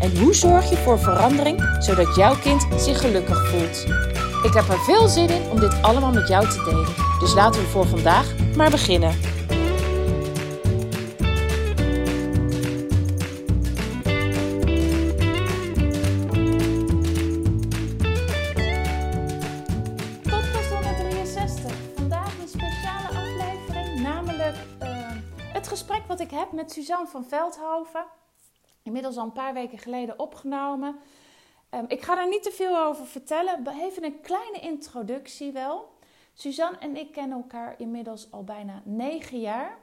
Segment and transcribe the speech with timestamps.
[0.00, 3.84] En hoe zorg je voor verandering zodat jouw kind zich gelukkig voelt?
[4.42, 6.94] Ik heb er veel zin in om dit allemaal met jou te delen.
[7.18, 9.14] Dus laten we voor vandaag maar beginnen.
[20.22, 21.72] Podcast 163.
[21.94, 24.88] Vandaag een speciale aflevering, namelijk eh,
[25.52, 28.04] het gesprek wat ik heb met Suzanne van Veldhoven.
[28.86, 30.96] Inmiddels al een paar weken geleden opgenomen.
[31.70, 35.94] Ehm, ik ga er niet te veel over vertellen, even een kleine introductie wel.
[36.34, 39.78] Suzanne en ik kennen elkaar inmiddels al bijna negen jaar.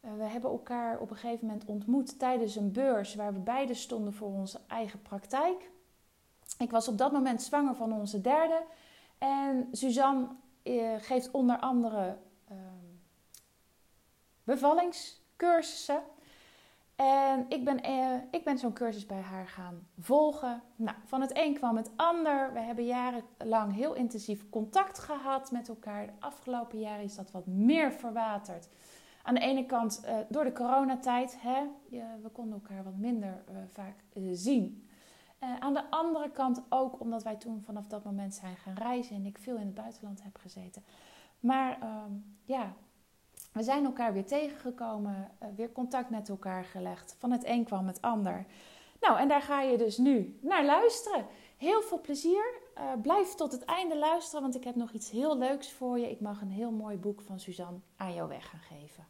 [0.00, 3.74] Eh, we hebben elkaar op een gegeven moment ontmoet tijdens een beurs waar we beide
[3.74, 5.70] stonden voor onze eigen praktijk.
[6.58, 8.62] Ik was op dat moment zwanger van onze derde.
[9.18, 10.26] En Suzanne
[10.62, 12.16] eh, geeft onder andere
[12.48, 12.58] ehm,
[14.44, 16.02] bevallingscursussen.
[16.96, 20.62] En ik ben, eh, ik ben zo'n cursus bij haar gaan volgen.
[20.76, 22.52] Nou, van het een kwam het ander.
[22.52, 26.06] We hebben jarenlang heel intensief contact gehad met elkaar.
[26.06, 28.68] De afgelopen jaren is dat wat meer verwaterd.
[29.22, 31.36] Aan de ene kant eh, door de coronatijd.
[31.40, 31.62] Hè,
[32.22, 33.96] we konden elkaar wat minder eh, vaak
[34.32, 34.88] zien.
[35.60, 39.16] Aan de andere kant ook omdat wij toen vanaf dat moment zijn gaan reizen.
[39.16, 40.82] En ik veel in het buitenland heb gezeten.
[41.40, 42.12] Maar ehm,
[42.44, 42.72] ja,
[43.54, 47.16] we zijn elkaar weer tegengekomen, uh, weer contact met elkaar gelegd.
[47.18, 48.46] Van het een kwam het ander.
[49.00, 51.26] Nou, en daar ga je dus nu naar luisteren.
[51.56, 52.44] Heel veel plezier.
[52.78, 56.10] Uh, blijf tot het einde luisteren, want ik heb nog iets heel leuks voor je.
[56.10, 59.06] Ik mag een heel mooi boek van Suzanne aan jou weg gaan geven.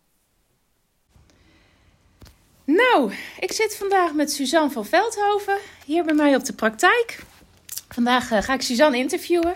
[2.64, 7.24] Nou, ik zit vandaag met Suzanne van Veldhoven hier bij mij op de praktijk.
[7.88, 9.54] Vandaag uh, ga ik Suzanne interviewen.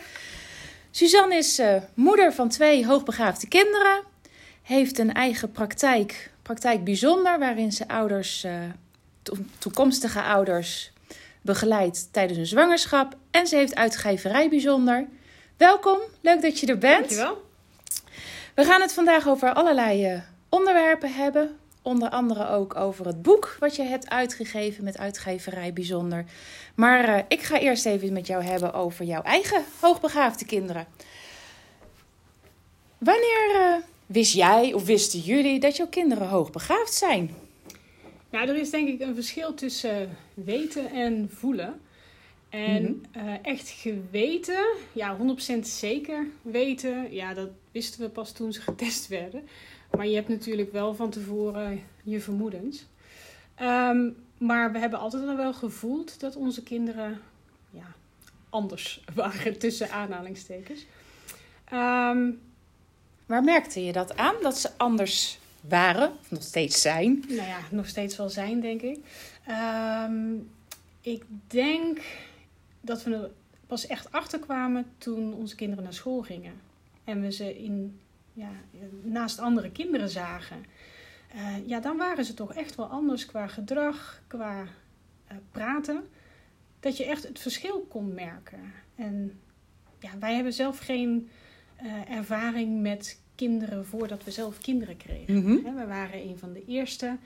[0.90, 1.62] Suzanne is
[1.94, 4.07] moeder van twee hoogbegaafde kinderen
[4.68, 8.46] heeft een eigen praktijk, praktijk bijzonder, waarin ze ouders,
[9.22, 10.92] to toekomstige ouders
[11.42, 13.16] begeleidt tijdens hun zwangerschap.
[13.30, 15.06] En ze heeft uitgeverij bijzonder.
[15.56, 16.98] Welkom, leuk dat je er bent.
[16.98, 17.46] Dankjewel.
[18.54, 21.58] We gaan het vandaag over allerlei uh, onderwerpen hebben.
[21.82, 26.24] Onder andere ook over het boek wat je hebt uitgegeven met uitgeverij bijzonder.
[26.74, 30.86] Maar uh, ik ga eerst even met jou hebben over jouw eigen hoogbegaafde kinderen.
[32.98, 37.30] Wanneer Wist jij of wisten jullie dat jouw kinderen hoogbegaafd zijn?
[38.30, 41.80] Nou, er is denk ik een verschil tussen weten en voelen.
[42.48, 43.28] En mm -hmm.
[43.28, 45.16] uh, echt geweten, ja,
[45.56, 49.48] 100% zeker weten, ja, dat wisten we pas toen ze getest werden.
[49.96, 52.86] Maar je hebt natuurlijk wel van tevoren je vermoedens.
[53.62, 57.20] Um, maar we hebben altijd al wel gevoeld dat onze kinderen
[57.70, 57.94] ja,
[58.48, 60.86] anders waren, tussen aanhalingstekens.
[61.72, 62.40] Um,
[63.28, 64.34] Waar merkte je dat aan?
[64.42, 67.24] Dat ze anders waren, of nog steeds zijn?
[67.28, 68.98] Nou ja, nog steeds wel zijn, denk ik.
[70.06, 70.50] Um,
[71.00, 72.00] ik denk
[72.80, 73.30] dat we er
[73.66, 76.52] pas echt achter kwamen toen onze kinderen naar school gingen.
[77.04, 78.00] En we ze in,
[78.32, 78.50] ja,
[79.02, 80.64] naast andere kinderen zagen.
[81.34, 86.08] Uh, ja, dan waren ze toch echt wel anders qua gedrag, qua uh, praten.
[86.80, 88.72] Dat je echt het verschil kon merken.
[88.94, 89.40] En
[89.98, 91.30] ja, wij hebben zelf geen
[91.82, 95.34] uh, ervaring met kinderen voordat we zelf kinderen kregen.
[95.34, 95.50] Mhm.
[95.50, 95.74] Mm -hmm.
[95.74, 97.16] We waren een van de eerste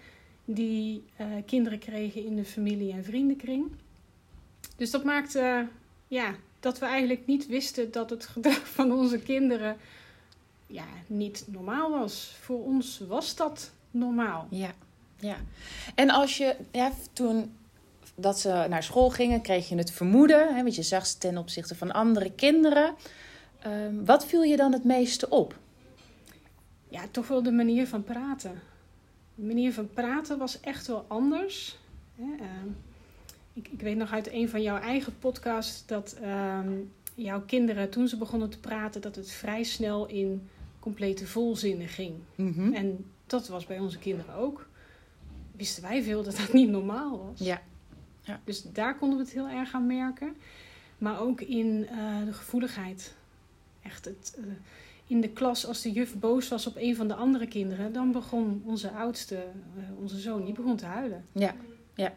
[0.44, 3.70] die uh, kinderen kregen in de familie- en vriendenkring.
[4.76, 5.68] Dus dat maakte
[6.08, 9.76] ja, dat we eigenlijk niet wisten dat het gedrag van onze kinderen
[10.66, 12.36] ja, niet normaal was.
[12.40, 14.46] Voor ons was dat normaal.
[14.50, 14.74] Ja,
[15.18, 15.36] ja.
[15.94, 17.56] En als je ja, toen
[18.14, 21.38] dat ze naar school gingen, kreeg je het vermoeden, hè, want je zag ze ten
[21.38, 22.94] opzichte van andere kinderen.
[23.66, 25.58] Um, wat viel je dan het meeste op?
[26.88, 28.60] Ja, toch wel de manier van praten.
[29.34, 31.78] De manier van praten was echt wel anders.
[32.14, 32.24] Hè?
[32.24, 32.46] Uh,
[33.52, 36.58] ik, ik, weet nog uit een van jouw eigen podcasts dat uh,
[37.14, 40.48] jouw kinderen, toen ze begonnen te praten, dat het vrij snel in
[40.78, 42.14] complete volzinnen ging.
[42.34, 42.72] Mm -hmm.
[42.74, 44.66] En dat was bij onze kinderen ook.
[45.56, 47.46] Wisten wij veel dat dat niet normaal was.
[47.46, 47.62] Ja.
[48.20, 48.40] ja.
[48.44, 50.36] Dus daar konden we het heel erg aan merken.
[50.98, 53.14] Maar ook in uh, de gevoeligheid.
[53.82, 54.44] Echt het uh,
[55.06, 58.12] in de klas, als de juf boos was op een van de andere kinderen, dan
[58.12, 59.44] begon onze oudste,
[59.76, 61.26] uh, onze zoon, die begon te huilen.
[61.32, 61.54] Ja,
[61.94, 62.12] ja.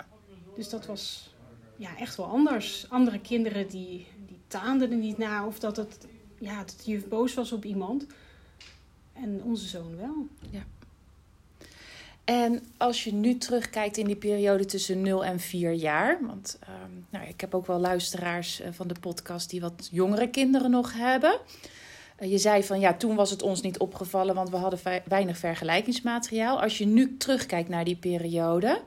[0.56, 1.34] Dus dat was
[1.78, 2.90] ja, echt wel anders.
[2.90, 6.08] Andere kinderen die, die taande er niet naar of dat het,
[6.40, 8.06] ja, dat de juf boos was op iemand.
[9.14, 10.28] En onze zoon wel.
[12.26, 16.20] En als je nu terugkijkt in die periode tussen 0 en 4 jaar.
[16.22, 20.30] Want ehm, nou, ik heb ook wel luisteraars eh, van de podcast die wat jongere
[20.30, 21.40] kinderen nog hebben.
[22.16, 25.38] Eh, je zei van ja, toen was het ons niet opgevallen, want we hadden weinig
[25.38, 26.62] vergelijkingsmateriaal.
[26.62, 28.82] Als je nu terugkijkt naar die periode,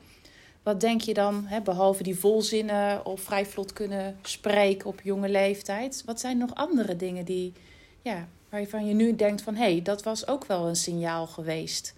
[0.63, 5.29] wat denk je dan, hè, behalve die volzinnen of vrij vlot kunnen spreken op jonge
[5.29, 6.03] leeftijd?
[6.07, 7.53] Wat zijn nog andere dingen die,
[8.03, 11.95] ja, waarvan je nu denkt van hé, hey, dat was ook wel een signaal geweest?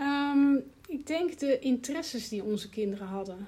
[0.00, 0.54] Ehm,
[0.86, 3.46] ik denk de interesses die onze kinderen hadden.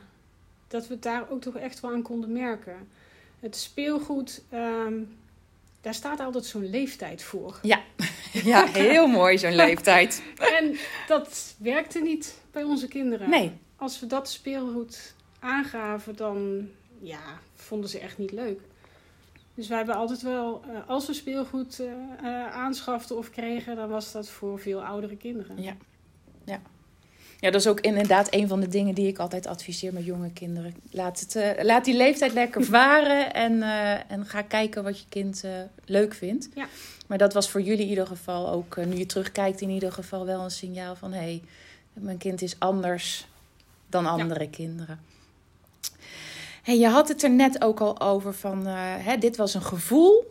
[0.69, 2.89] Dat we het daar ook toch echt wel aan konden merken.
[3.41, 4.95] Het speelgoed, ehm,
[5.81, 7.59] daar staat altijd zo'n leeftijd voor.
[7.63, 10.23] Ja, heel mooi zo'n leeftijd.
[10.59, 10.77] En
[11.07, 13.31] dat werkte niet bij onze kinderen.
[13.31, 16.69] Nee, Als we dat speelgoed aangaven, dan
[17.01, 18.61] ja, vonden ze echt niet leuk.
[19.55, 23.89] Dus wij hebben altijd wel, eh, als we speelgoed eh, eh, aanschaften of kregen, dan
[23.89, 25.63] was dat voor veel oudere kinderen.
[25.63, 25.77] Ja.
[27.43, 30.31] Ja, dat is ook inderdaad een van de dingen die ik altijd adviseer met jonge
[30.33, 30.75] kinderen.
[30.91, 35.05] Laat, het, eh, laat die leeftijd lekker varen en, eh, en ga kijken wat je
[35.09, 35.51] kind eh,
[35.85, 36.49] leuk vindt.
[36.55, 36.67] Ja.
[37.07, 40.27] Maar dat was voor jullie in ieder geval ook, nu je terugkijkt, in ieder geval
[40.27, 41.43] wel een signaal van hé, hey,
[41.93, 43.27] mijn kind is anders
[43.87, 45.01] dan andere kinderen.
[46.63, 50.31] Hey, je had het er net ook al over van, hè, dit was een gevoel.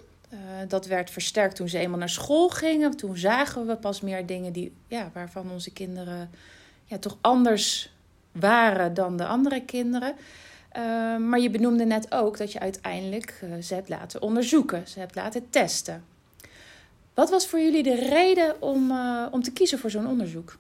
[0.68, 2.98] Dat werd versterkt toen ze eenmaal naar school gingen.
[2.98, 6.30] Toen zagen we pas meer dingen die, ja, waarvan onze kinderen
[6.92, 7.92] ja, toch anders
[8.32, 10.16] waren dan de andere kinderen.
[10.70, 10.82] Eh,
[11.18, 15.16] maar je benoemde net ook dat je uiteindelijk eh, ze hebt laten onderzoeken, ze hebt
[15.16, 16.04] laten testen.
[17.14, 20.58] Wat was voor jullie de reden om, eh, om te kiezen voor zo'n onderzoek?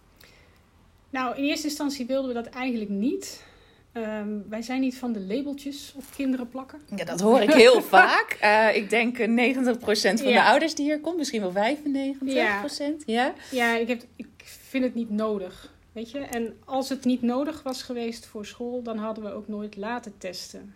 [1.09, 3.43] Nou, in eerste instantie wilden we dat eigenlijk niet.
[3.91, 6.79] Ehm, wij zijn niet van de labeltjes op kinderen plakken.
[6.95, 8.37] Ja, dat hoor ik heel vaak.
[8.75, 10.49] Ik denk eh, 90% van de Ja.
[10.49, 13.03] ouders die hier komt, misschien wel 95%.
[13.05, 13.33] Ja.
[13.51, 14.27] Ja, ik, heb, ik
[14.69, 15.73] vind het niet nodig.
[15.91, 16.19] Weet je?
[16.19, 20.13] En als het niet nodig was geweest voor school, dan hadden we ook nooit laten
[20.17, 20.73] testen.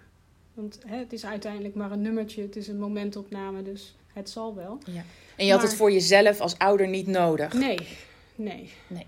[0.54, 4.56] Want hè, het is uiteindelijk maar een nummertje, het is een momentopname, dus het zal
[4.56, 4.78] wel.
[5.36, 7.54] En je had het voor jezelf als ouder niet nodig.
[7.54, 7.78] Nee,
[8.36, 8.70] nee.
[8.88, 9.06] Nee.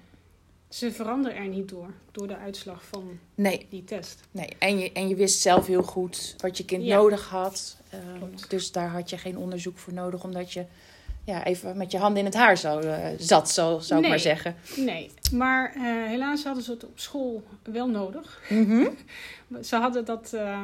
[0.70, 4.20] Ze veranderen er niet door, door de uitslag van Nee, die test.
[4.32, 4.50] nee.
[4.58, 6.96] En, je, en je wist zelf heel goed wat je kind Ja.
[6.98, 7.78] nodig had.
[8.18, 8.50] Klopt.
[8.50, 10.66] dus daar had je geen onderzoek voor nodig, omdat je
[11.28, 14.20] ja, even met je handen in het haar zo, eh, zat, zo, zou ik maar
[14.20, 14.56] zeggen.
[14.76, 18.42] Nee, maar eh, helaas hadden ze het op school wel nodig.
[18.50, 18.88] Mhm.
[19.62, 20.62] Ze hadden dat, eh,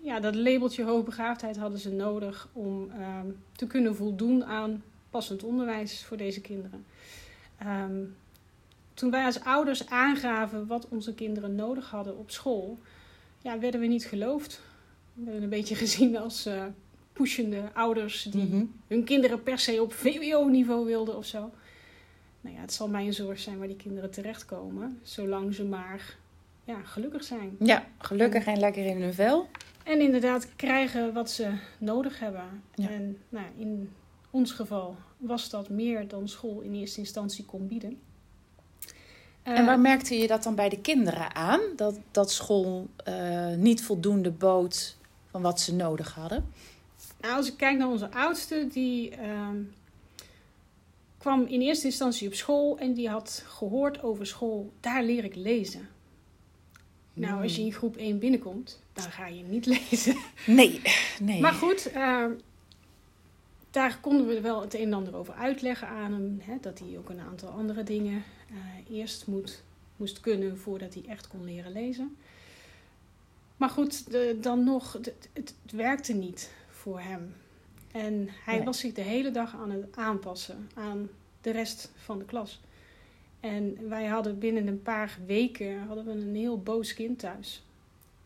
[0.00, 3.26] ja, dat labeltje hoogbegaafdheid hadden ze nodig om ehm,
[3.56, 6.84] te kunnen voldoen aan passend onderwijs voor deze kinderen.
[7.58, 8.00] Ehm,
[8.94, 12.78] toen wij als ouders aangaven wat onze kinderen nodig hadden op school,
[13.38, 14.60] ja, werden we niet geloofd.
[15.14, 16.48] We werden een beetje gezien als
[17.12, 18.64] pushende ouders die Mhm.
[18.86, 21.50] hun kinderen per se op VWO-niveau wilden of zo.
[22.40, 26.16] Nou ja, het zal mij een zorg zijn waar die kinderen terechtkomen, zolang ze maar
[26.64, 27.56] ja, gelukkig zijn.
[27.58, 29.48] Ja, gelukkig en lekker in hun vel.
[29.84, 32.62] En inderdaad krijgen wat ze nodig hebben.
[32.74, 32.88] Ja.
[32.88, 33.90] En nou, in
[34.30, 37.98] ons geval was dat meer dan school in eerste instantie kon bieden.
[39.42, 41.60] En Eh, waar merkte je dat dan bij de kinderen aan?
[41.76, 44.96] Dat, dat school eh, niet voldoende bood
[45.30, 46.44] van wat ze nodig hadden?
[47.22, 49.56] Nou, als ik kijk naar onze oudste, die ehm,
[51.18, 55.34] kwam in eerste instantie op school en die had gehoord over school, daar leer ik
[55.34, 55.88] lezen.
[57.14, 60.16] Nou, als je in groep 1 binnenkomt, dan ga je niet lezen.
[60.46, 60.80] Nee,
[61.20, 61.40] nee.
[61.40, 62.24] Maar goed, eh,
[63.70, 66.40] daar konden we wel het een en ander over uitleggen aan hem.
[66.42, 69.62] Hè, dat hij ook een aantal andere dingen eh, eerst moet,
[69.96, 72.16] moest kunnen voordat hij echt kon leren lezen.
[73.56, 76.50] Maar goed, de- dan nog, het, het werkte niet
[76.82, 77.34] voor hem.
[77.92, 78.64] En hij Nee.
[78.64, 81.08] was zich de hele dag aan het aanpassen aan
[81.40, 82.60] de rest van de klas.
[83.40, 87.62] En wij hadden binnen een paar weken hadden we een heel boos kind thuis.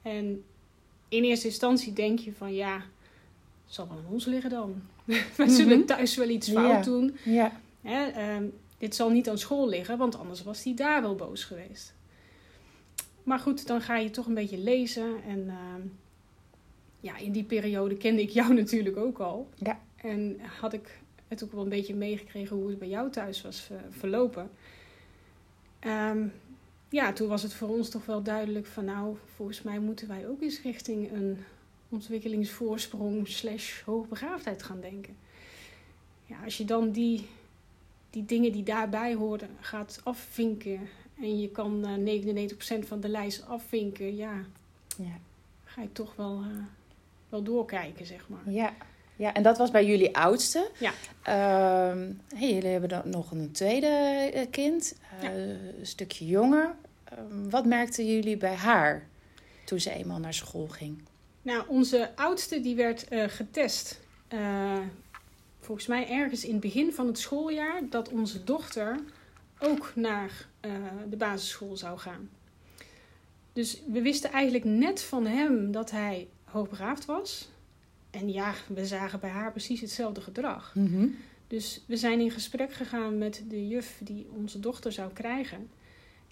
[0.03, 0.45] En
[1.09, 2.85] in eerste instantie denk je van ja, het
[3.75, 4.83] zal wel aan ons liggen dan.
[5.37, 5.87] We zullen Mhm.
[5.87, 6.83] thuis wel iets fout Ja.
[6.83, 7.17] doen.
[7.25, 8.45] Ja, Hè, ehm,
[8.79, 11.95] dit zal niet aan school liggen, want anders was hij daar wel boos geweest.
[13.23, 15.23] Maar goed, dan ga je toch een beetje lezen.
[15.29, 15.81] En ehm,
[17.07, 19.49] ja, in die periode kende ik jou natuurlijk ook al.
[19.55, 19.81] Ja.
[19.97, 20.99] En had ik
[21.29, 24.51] het ook wel een beetje meegekregen hoe het bij jou thuis was eh, verlopen.
[25.79, 26.27] Ehm,
[26.89, 30.29] ja, toen was het voor ons toch wel duidelijk van nou, volgens mij moeten wij
[30.29, 31.39] ook eens richting een
[31.89, 35.17] ontwikkelingsvoorsprong slash hoogbegaafdheid gaan denken.
[36.27, 37.27] Ja, als je dan die,
[38.11, 40.81] die dingen die daarbij hoorden gaat afvinken
[41.21, 44.45] en je kan eh 99% van de lijst afvinken, ja,
[44.97, 45.19] ja.
[45.65, 46.65] ga je toch wel eh,
[47.29, 48.53] wel doorkijken, zeg maar.
[48.53, 48.75] Ja.
[49.17, 50.71] ja, en dat was bij jullie oudste.
[50.79, 50.93] Ja.
[51.23, 53.87] Ehm, hey, jullie hebben dan nog een tweede
[54.35, 56.75] eh, kind, eh, een stukje jonger.
[57.05, 59.07] Ehm, wat merkten jullie bij haar
[59.65, 61.03] toen ze eenmaal naar school ging?
[61.43, 64.05] Nou, onze oudste die werd eh, getest.
[65.61, 68.99] volgens mij ergens in het begin van het schooljaar dat onze dochter
[69.59, 70.47] ook naar
[71.09, 72.31] de basisschool zou gaan.
[73.53, 77.49] Dus we wisten eigenlijk net van hem dat hij hoogbegaafd was.
[78.11, 80.75] En ja, we zagen bij haar precies hetzelfde gedrag.
[81.47, 85.69] Dus we zijn in gesprek gegaan met de juf die onze dochter zou krijgen.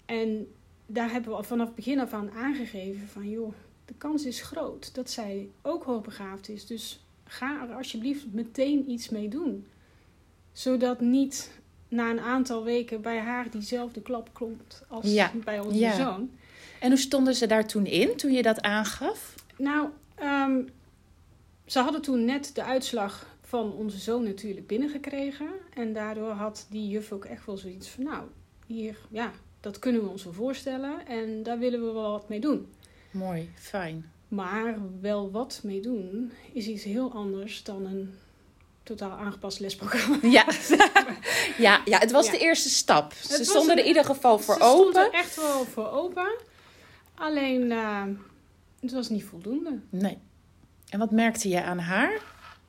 [0.05, 0.47] En
[0.85, 3.29] daar hebben we al vanaf het begin af aan aangegeven van...
[3.29, 3.53] joh,
[3.85, 6.65] de kans is groot dat zij ook hoogbegaafd is.
[6.65, 9.67] Dus ga er alsjeblieft meteen iets mee doen.
[10.51, 11.51] Zodat niet
[11.87, 15.95] na een aantal weken bij haar diezelfde klap klopt als Ja, bij onze ja.
[15.95, 16.29] zoon.
[16.79, 19.35] En hoe stonden ze daar toen in, toen je dat aangaf?
[19.57, 20.61] Nou, ehm,
[21.65, 25.49] ze hadden toen net de uitslag van onze zoon natuurlijk binnengekregen.
[25.73, 28.03] En daardoor had die juf ook echt wel zoiets van...
[28.03, 28.23] nou,
[28.65, 31.07] hier, ja, dat kunnen we ons wel voorstellen.
[31.07, 32.73] En daar willen we wel wat mee doen.
[33.11, 34.11] Mooi, fijn.
[34.27, 38.13] Maar wel wat mee doen is iets heel anders dan een
[38.83, 40.17] totaal aangepast lesprogramma.
[40.21, 40.45] Ja,
[41.57, 42.31] ja, ja het was Ja.
[42.31, 43.13] de eerste stap.
[43.13, 45.05] Ze stonden er in ieder geval voor Ze stond open.
[45.05, 46.27] er echt wel voor open.
[47.15, 48.03] Alleen, eh,
[48.85, 49.79] het was niet voldoende.
[49.89, 50.17] Nee.
[50.89, 52.13] En wat merkte je aan haar?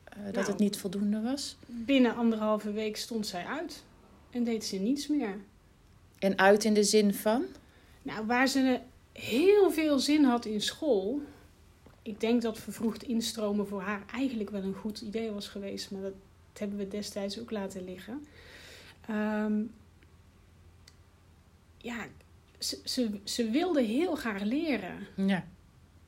[0.04, 0.46] Eh, dat Nou.
[0.46, 1.56] het niet voldoende was?
[1.66, 3.85] Binnen anderhalve week stond zij uit.
[4.30, 5.38] En deed ze niets meer.
[6.18, 7.44] En uit in de zin van?
[8.02, 8.80] Nou, waar ze
[9.12, 11.20] heel veel zin had in school.
[12.02, 15.90] Ik denk dat vervroegd instromen voor haar eigenlijk wel een goed idee was geweest.
[15.90, 16.12] Maar dat
[16.58, 18.26] hebben we destijds ook laten liggen.
[19.08, 19.62] Ehm,
[21.78, 22.06] ja,
[22.58, 25.06] ze, ze, ze wilde heel graag leren.
[25.16, 25.44] Ja.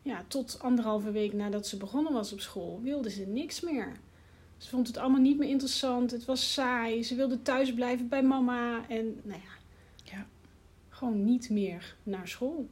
[0.08, 3.92] Ja, tot anderhalve week nadat ze begonnen was op school, wilde ze niks meer.
[4.56, 6.10] Ze vond het allemaal niet meer interessant.
[6.10, 7.04] Het was saai.
[7.04, 8.88] Ze wilde thuis blijven bij mama.
[8.88, 9.52] En nou ja,
[10.12, 10.26] Ja.
[10.88, 12.68] gewoon niet meer naar school.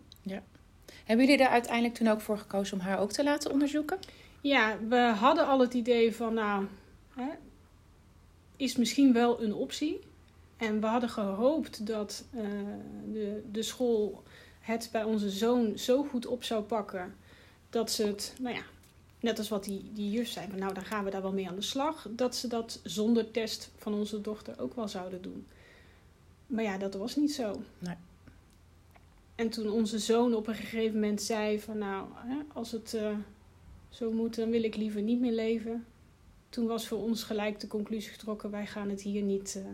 [1.04, 3.98] Hebben jullie er uiteindelijk toen ook voor gekozen om haar ook te laten onderzoeken?
[4.40, 6.66] Ja, we hadden al het idee van, nou,
[7.14, 7.28] hè,
[8.56, 10.00] is misschien wel een optie.
[10.56, 12.42] En we hadden gehoopt dat eh,
[13.12, 14.22] de, de school
[14.60, 17.14] het bij onze zoon zo goed op zou pakken
[17.76, 18.62] dat ze het, nou ja,
[19.20, 21.48] net als wat die, die juf zei, van nou dan gaan we daar wel mee
[21.48, 25.46] aan de slag, dat ze dat zonder test van onze dochter ook wel zouden doen.
[26.46, 27.62] Maar ja, dat was niet zo.
[27.78, 27.94] Nee.
[29.34, 33.16] En toen onze zoon op een gegeven moment zei van nou, hè, als het eh,
[33.88, 35.84] zo moet, dan wil ik liever niet meer leven.
[36.48, 39.72] Toen was voor ons gelijk de conclusie getrokken, wij gaan het hier niet, eh,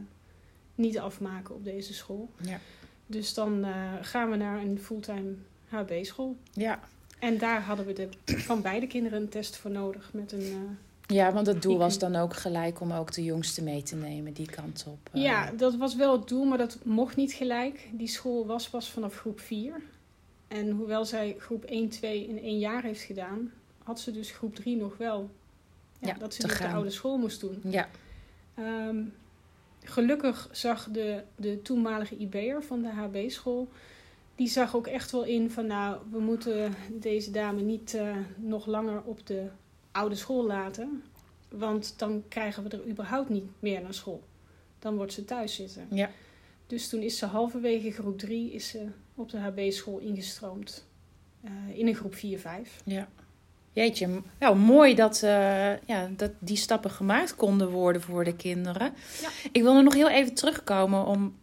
[0.75, 2.31] niet afmaken op deze school.
[2.41, 2.61] Ja.
[3.07, 5.35] Dus dan eh, gaan we naar een fulltime
[5.69, 6.37] HB-school.
[6.53, 6.81] Ja.
[7.23, 10.41] En daar hadden we de, van beide kinderen een test voor nodig met een...
[10.41, 13.97] eh, Ja, want het doel was dan ook gelijk om ook de jongste mee te
[13.97, 15.09] nemen die kant op.
[15.13, 15.23] eh.
[15.23, 17.89] Ja, dat was wel het doel, maar dat mocht niet gelijk.
[17.93, 19.73] Die school was pas vanaf groep 4.
[20.49, 23.53] En hoewel zij groep 1, 2 in één jaar heeft gedaan,
[23.83, 25.31] had ze dus groep 3 nog wel.
[25.99, 27.61] Ja, Ja, dat ze op de oude school moest doen.
[27.65, 27.89] Ja.
[28.55, 29.03] Ehm,
[29.85, 33.69] gelukkig zag de, de toenmalige IB'er van de HB-school...
[34.37, 35.67] die zag ook echt wel in van...
[35.67, 39.49] nou, we moeten deze dame niet eh, nog langer op de
[39.93, 41.03] oude school laten...
[41.49, 44.23] want dan krijgen we er überhaupt niet meer naar school.
[44.79, 45.87] Dan wordt ze thuis zitten.
[45.91, 46.11] Ja.
[46.67, 50.87] Dus toen is ze halverwege groep 3 is ze op de HB-school ingestroomd.
[51.43, 52.19] eh, in een groep 4-5.
[52.85, 53.09] Ja.
[53.73, 58.95] Jeetje, nou mooi dat, eh, ja, dat die stappen gemaakt konden worden voor de kinderen.
[59.21, 59.29] Ja.
[59.53, 61.35] Ik wil er nog heel even terugkomen om.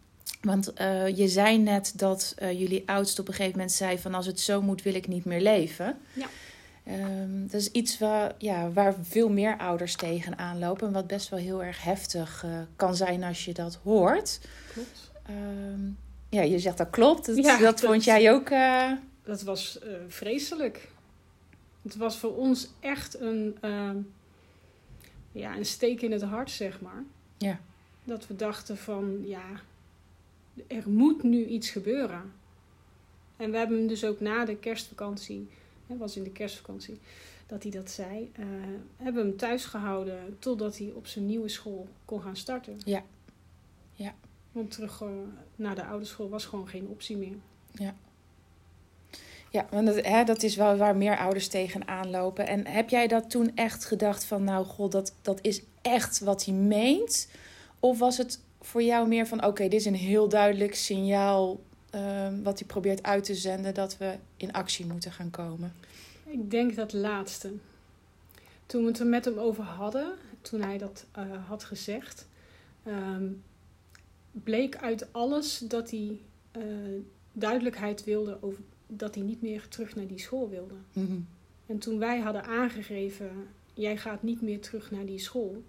[0.42, 4.14] Want eh, je zei net dat eh, jullie oudste op een gegeven moment zei van
[4.14, 5.98] als het zo moet wil ik niet meer leven.
[6.14, 6.28] Ja.
[6.84, 10.88] Ehm, dat is iets waar, ja, waar veel meer ouders tegenaan lopen.
[10.88, 14.40] En wat best wel heel erg heftig eh, kan zijn als je dat hoort.
[14.74, 15.12] Klopt.
[15.26, 15.82] Ehm,
[16.30, 17.26] ja, je zegt dat klopt.
[17.26, 18.50] Dat, Ja, dat vond jij ook.
[19.24, 20.92] Dat was vreselijk.
[21.82, 23.98] Het was voor ons echt een, ehm,
[25.32, 27.04] ja, een steek in het hart, zeg maar.
[27.38, 27.60] Ja.
[28.04, 29.62] Dat we dachten van, ja,
[30.68, 32.32] er moet nu iets gebeuren.
[33.38, 35.48] En we hebben hem dus ook na de kerstvakantie,
[35.88, 37.00] het was in de kerstvakantie
[37.48, 38.46] dat hij dat zei, eh,
[38.98, 42.78] hebben hem thuis gehouden totdat hij op zijn nieuwe school kon gaan starten.
[42.86, 43.04] Ja.
[43.94, 44.14] Ja.
[44.52, 45.08] Want terug eh,
[45.56, 47.36] naar de oude school was gewoon geen optie meer.
[49.52, 52.48] Ja, want dat, hè, dat is wel waar meer ouders tegenaan lopen.
[52.48, 56.46] En heb jij dat toen echt gedacht van, nou god, dat, dat is echt wat
[56.46, 57.30] hij meent?
[57.80, 62.42] Of was het voor jou meer van, oké, dit is een heel duidelijk signaal ehm,
[62.42, 65.74] wat hij probeert uit te zenden dat we in actie moeten gaan komen?
[66.26, 67.52] Ik denk dat laatste.
[68.66, 72.28] toen we het er met hem over hadden, toen hij dat eh, had gezegd,
[72.84, 73.28] ehm,
[74.32, 76.20] bleek uit alles dat hij
[76.52, 76.64] eh,
[77.32, 80.76] duidelijkheid wilde over dat hij niet meer terug naar die school wilde.
[80.94, 81.20] Mhm.
[81.66, 83.32] En toen wij hadden aangegeven,
[83.74, 85.64] jij gaat niet meer terug naar die school,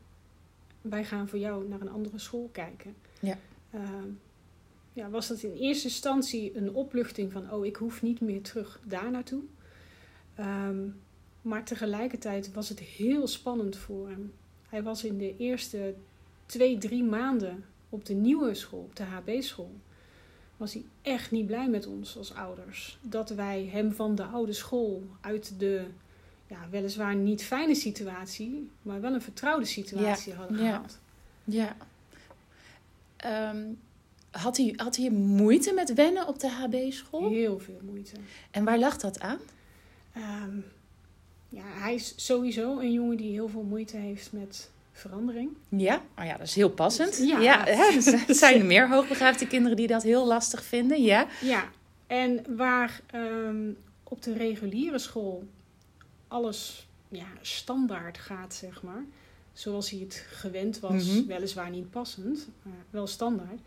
[0.80, 2.94] wij gaan voor jou naar een andere school kijken.
[3.20, 3.38] Ja.
[3.70, 4.08] Ehm,
[4.92, 8.80] ja, was dat in eerste instantie een opluchting van, oh, ik hoef niet meer terug
[8.84, 9.42] daar naartoe.
[10.34, 10.88] Ehm,
[11.42, 14.32] maar tegelijkertijd was het heel spannend voor hem.
[14.68, 15.94] Hij was in de eerste
[16.46, 19.74] twee, drie maanden op de nieuwe school, op de HB-school,
[20.56, 22.98] was hij echt niet blij met ons als ouders.
[23.02, 25.84] Dat wij hem van de oude school uit de,
[26.50, 30.64] ja, weliswaar niet fijne situatie, maar wel een vertrouwde situatie hadden ja.
[30.64, 30.98] gehaald.
[31.44, 31.76] Ja.
[33.16, 33.66] Ehm,
[34.30, 37.30] had, hij, had hij moeite met wennen op de HB-school?
[37.30, 38.16] Heel veel moeite.
[38.50, 39.38] En waar lag dat aan?
[40.12, 40.56] Ehm,
[41.48, 45.50] ja, hij is sowieso een jongen die heel veel moeite heeft met verandering.
[45.68, 47.16] Ja, oh ja, dat is heel passend.
[47.16, 47.38] Ja.
[47.38, 51.02] Ja, hè, er zijn er meer hoogbegaafde kinderen die dat heel lastig vinden.
[51.02, 51.26] Ja.
[51.40, 51.70] Ja,
[52.06, 53.70] en waar ehm,
[54.02, 55.48] op de reguliere school
[56.30, 59.04] alles ja, standaard gaat, zeg maar.
[59.52, 61.26] Zoals hij het gewend was, Mhm.
[61.26, 63.60] weliswaar niet passend, maar wel standaard.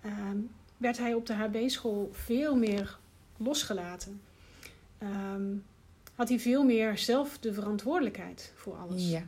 [0.00, 0.36] ehm,
[0.76, 2.98] werd hij op de HB-school veel meer
[3.36, 4.20] losgelaten.
[4.98, 5.42] Ehm,
[6.14, 9.08] had hij veel meer zelf de verantwoordelijkheid voor alles.
[9.10, 9.22] Ja,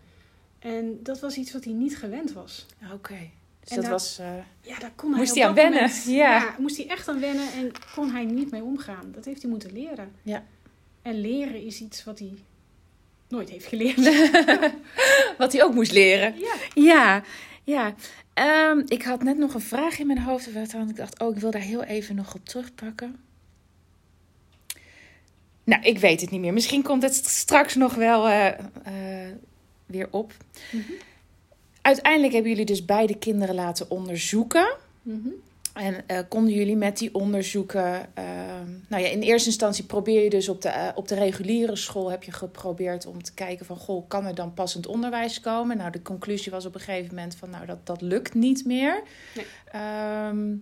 [0.59, 2.67] En dat was iets wat hij niet gewend was.
[2.93, 3.19] oké.
[3.61, 4.19] Dus En dat daar- was...
[4.19, 6.55] eh, Ja, daar kon hij Moest hij aan wennen, moment- ja.
[6.59, 9.13] moest hij echt aan wennen en kon hij niet mee omgaan.
[9.13, 10.13] Dat heeft hij moeten leren.
[10.23, 10.45] Ja.
[11.03, 12.33] En leren is iets wat hij
[13.35, 13.97] nooit heeft geleerd.
[15.39, 16.35] wat hij ook moest leren.
[16.39, 16.55] ja.
[16.75, 17.23] Ja,
[17.65, 17.95] ja.
[18.35, 20.53] Ehm, ik had net nog een vraag in mijn hoofd.
[20.53, 23.17] Waarvan ik dacht, oh, ik wil daar heel even nog op terugpakken.
[25.65, 26.53] Nou, ik weet het niet meer.
[26.53, 29.33] Misschien komt het straks nog wel eh, eh,
[29.87, 30.33] weer op.
[30.71, 30.93] Mhm.
[31.83, 34.77] Uiteindelijk hebben jullie dus beide kinderen laten onderzoeken.
[35.03, 35.29] Mhm.
[35.75, 38.15] En eh, konden jullie met die onderzoeken.
[38.15, 41.77] ehm, nou ja, in eerste instantie probeer je dus op de, eh, op de reguliere
[41.77, 42.11] school.
[42.11, 43.77] heb je geprobeerd om te kijken van.
[43.77, 45.77] Goh, kan er dan passend onderwijs komen?
[45.77, 47.51] Nou, de conclusie was op een gegeven moment van.
[47.51, 49.03] Nou, dat, dat lukt niet meer.
[49.35, 49.47] Nee.
[49.73, 50.55] Ehm,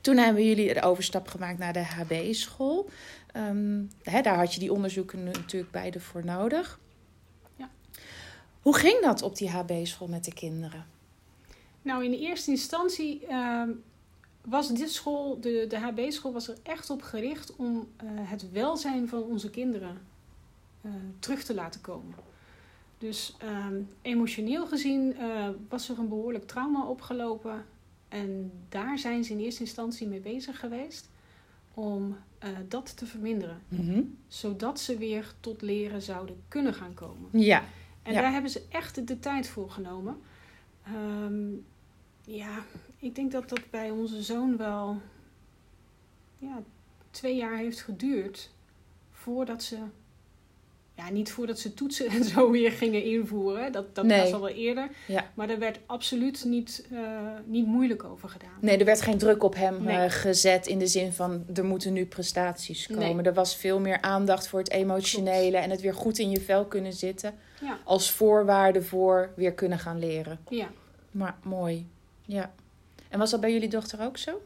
[0.00, 2.88] toen hebben jullie de overstap gemaakt naar de HB-school.
[3.32, 6.78] Ehm, hè, daar had je die onderzoeken natuurlijk beide voor nodig.
[7.56, 7.70] Ja.
[8.60, 10.86] Hoe ging dat op die HB-school met de kinderen?
[11.82, 13.70] Nou, in eerste instantie ehm,
[14.48, 19.08] was dit school, de, de HB-school, was er echt op gericht om eh, het welzijn
[19.08, 19.98] van onze kinderen
[20.80, 22.14] eh, terug te laten komen.
[22.98, 27.64] Dus ehm, emotioneel gezien eh, was er een behoorlijk trauma opgelopen.
[28.08, 31.08] En daar zijn ze in eerste instantie mee bezig geweest
[31.74, 32.16] om
[32.68, 33.60] dat te verminderen.
[34.28, 37.28] Zodat ze weer tot leren zouden kunnen gaan komen.
[37.32, 37.64] Ja.
[38.02, 38.20] En Ja.
[38.20, 40.16] daar hebben ze echt de tijd voor genomen.
[40.84, 41.44] Ehm,
[42.24, 42.64] ja,
[42.98, 45.00] ik denk dat dat bij onze zoon wel
[46.38, 46.62] ja,
[47.10, 48.50] twee jaar heeft geduurd
[49.10, 49.76] voordat ze.
[50.94, 53.72] Ja, niet voordat ze toetsen en zo weer gingen invoeren.
[53.72, 54.20] Dat, dat Nee.
[54.20, 54.90] was al wel eerder.
[55.06, 55.30] Ja.
[55.34, 56.98] Maar daar werd absoluut niet, eh,
[57.44, 58.58] niet moeilijk over gedaan.
[58.60, 59.96] Nee, er werd geen druk op hem Nee.
[59.96, 63.16] eh, gezet in de zin van er moeten nu prestaties komen.
[63.16, 63.24] Nee.
[63.24, 65.64] Er was veel meer aandacht voor het emotionele Klopt.
[65.64, 67.34] en het weer goed in je vel kunnen zitten.
[67.60, 67.78] Ja.
[67.84, 70.38] Als voorwaarde voor weer kunnen gaan leren.
[70.48, 70.68] Ja.
[71.10, 71.86] Maar mooi.
[72.24, 72.54] Ja.
[73.16, 74.42] En was dat bij jullie dochter ook zo?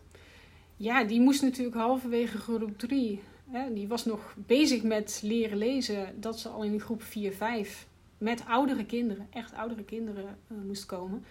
[0.77, 3.23] Ja, die moest natuurlijk halverwege groep 3.
[3.51, 6.21] Hè, die was nog bezig met leren lezen.
[6.21, 7.87] Dat ze al in groep 4, 5
[8.19, 11.25] met oudere kinderen, echt oudere kinderen, eh, moest komen.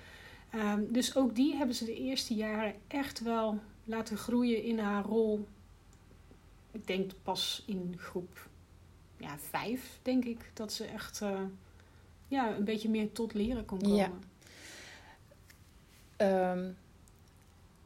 [0.49, 5.03] Ehm, dus ook die hebben ze de eerste jaren echt wel laten groeien in haar
[5.03, 5.47] rol.
[6.71, 8.47] Ik denk pas in groep
[9.17, 11.41] ja, 5, denk ik, dat ze echt eh,
[12.27, 13.97] ja, een beetje meer tot leren kon komen.
[13.97, 14.11] Ja.
[16.17, 16.69] Ehm,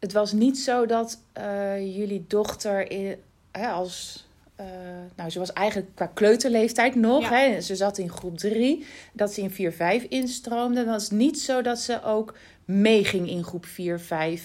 [0.03, 3.15] het was niet zo dat eh, jullie dochter in,
[3.51, 4.25] hè, als.
[4.55, 4.65] eh,
[5.15, 7.21] nou, ze was eigenlijk qua kleuterleeftijd nog.
[7.21, 7.29] Ja.
[7.37, 8.85] Hè, ze zat in groep 3.
[9.13, 9.71] Dat ze in
[10.03, 10.79] 4-5 instroomde.
[10.79, 12.33] Het was niet zo dat ze ook
[12.65, 13.71] meeging in groep 4-5.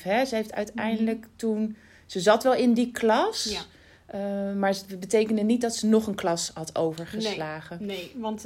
[0.03, 0.25] Hè.
[0.25, 1.77] Ze heeft uiteindelijk toen.
[2.07, 3.45] Ze zat wel in die klas.
[3.45, 3.61] Ja.
[4.07, 7.79] eh, maar het betekende niet dat ze nog een klas had overgeslagen.
[7.87, 8.41] Nee, want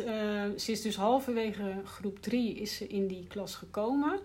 [0.57, 4.19] ze is dus halverwege groep 3 is ze in die klas gekomen.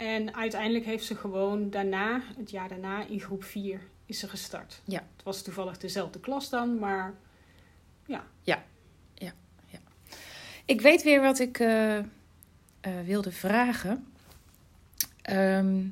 [0.00, 4.80] En uiteindelijk heeft ze gewoon daarna, het jaar daarna, in groep 4 is ze gestart.
[4.84, 5.04] Ja.
[5.16, 7.14] Het was toevallig dezelfde klas dan, maar
[10.70, 12.04] Ik weet weer wat ik eh, eh,
[13.04, 14.06] wilde vragen.
[15.22, 15.82] Ehm,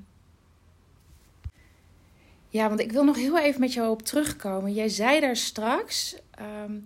[2.49, 4.73] ja, want ik wil nog heel even met jou op terugkomen.
[4.73, 6.79] Jij zei daar straks, ehm,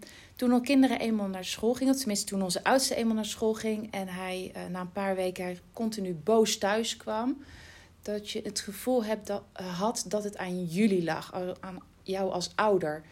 [0.42, 3.92] toen onze kinderen eenmaal naar school gingen, tenminste toen onze oudste eenmaal naar school ging
[3.92, 7.42] en hij eh, na een paar weken continu boos thuis kwam,
[8.02, 12.30] dat je het gevoel hebt dat, eh, had dat het aan jullie lag, aan jou
[12.32, 13.02] als ouder.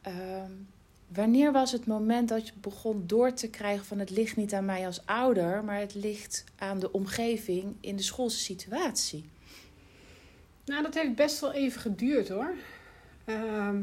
[0.00, 0.50] Ehm,
[1.08, 4.64] wanneer was het moment dat je begon door te krijgen van het ligt niet aan
[4.64, 9.28] mij als ouder, maar het ligt aan de omgeving in de schoolse situatie?
[10.64, 12.54] Nou, dat heeft best wel even geduurd hoor.
[13.24, 13.76] Ehm,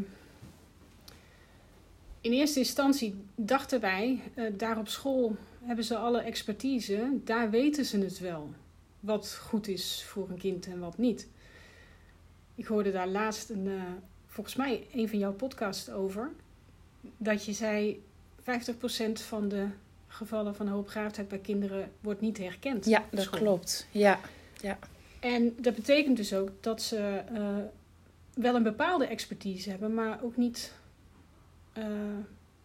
[2.22, 7.86] in eerste instantie dachten wij, uh, daar op school hebben ze alle expertise, daar weten
[7.86, 8.50] ze het wel.
[9.00, 11.28] Wat goed is voor een kind en wat niet.
[12.56, 13.82] Ik hoorde daar laatst een, uh,
[14.26, 16.32] volgens mij een van jouw podcasts over.
[17.18, 18.04] Dat je zei
[18.42, 19.68] 50% van de
[20.08, 22.86] gevallen van hoogbegaafdheid bij kinderen wordt niet herkend.
[22.86, 23.88] Ja, dat klopt.
[23.92, 24.20] Ja,
[24.62, 24.78] ja.
[25.20, 27.58] En dat betekent dus ook dat ze uh,
[28.34, 30.74] wel een bepaalde expertise hebben, maar ook niet
[31.78, 31.86] uh,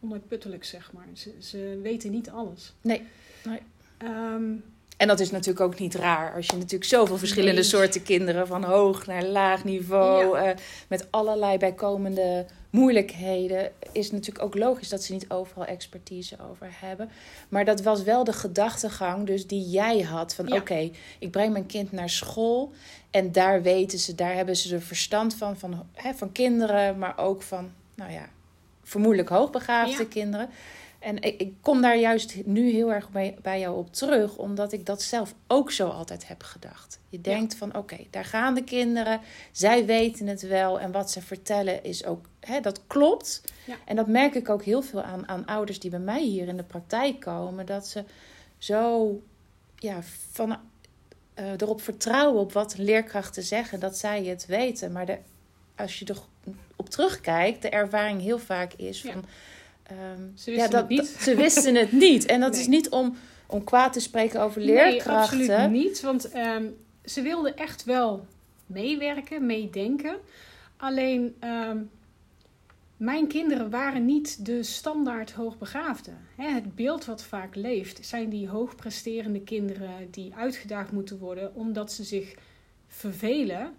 [0.01, 1.07] onuitputtelijk, zeg maar.
[1.13, 2.75] Ze, ze weten niet alles.
[2.81, 3.03] Nee.
[3.45, 3.61] nee.
[4.05, 4.65] Um,
[4.97, 6.35] en dat is natuurlijk ook niet raar.
[6.35, 7.63] Als je natuurlijk zoveel verschillende Nee.
[7.71, 10.45] soorten kinderen, van hoog naar laag niveau, Ja.
[10.45, 10.57] eh,
[10.89, 16.69] met allerlei bijkomende moeilijkheden, is het natuurlijk ook logisch dat ze niet overal expertise over
[16.71, 17.09] hebben.
[17.49, 20.57] Maar dat was wel de gedachtegang dus die jij had van Ja.
[20.57, 22.73] oké, ik breng mijn kind naar school
[23.11, 27.19] en daar weten ze, daar hebben ze er verstand van, van, hè, van kinderen, maar
[27.19, 28.29] ook van, nou ja,
[28.87, 30.09] vermoedelijk hoogbegaafde Ja.
[30.09, 30.49] kinderen.
[30.99, 34.73] En ik, ik kom daar juist nu heel erg bij, bij jou op terug, omdat
[34.73, 36.99] ik dat zelf ook zo altijd heb gedacht.
[37.09, 39.21] Je denkt van oké, daar gaan de kinderen,
[39.53, 43.43] zij weten het wel en wat ze vertellen is ook, hè, dat klopt.
[43.67, 43.77] Ja.
[43.85, 46.57] En dat merk ik ook heel veel aan, aan ouders die bij mij hier in
[46.57, 48.05] de praktijk komen, dat ze
[48.59, 49.11] zo
[49.77, 49.99] ja,
[50.33, 50.57] van,
[51.35, 54.93] eh, erop vertrouwen op wat leerkrachten zeggen, dat zij het weten.
[54.93, 55.19] Maar de,
[55.77, 56.05] als je
[56.89, 59.13] terugkijkt, de ervaring heel vaak is Ja.
[59.13, 59.25] van.
[59.83, 60.99] ehm, Ze wisten ja, dat, het niet.
[60.99, 62.27] dat- ze wisten het niet.
[62.27, 62.61] En dat Nee.
[62.61, 65.39] is niet om, om kwaad te spreken over Nee, leerkrachten.
[65.39, 66.01] absoluut niet.
[66.01, 66.67] Want ehm,
[67.05, 68.27] ze wilden echt wel
[68.67, 70.17] meewerken, meedenken.
[70.77, 71.79] Alleen, ehm,
[72.97, 76.11] mijn kinderen waren niet de standaard hoogbegaafde.
[76.37, 81.93] Hè, het beeld wat vaak leeft zijn die hoogpresterende kinderen die uitgedaagd moeten worden omdat
[81.93, 82.35] ze zich
[82.89, 83.75] vervelen.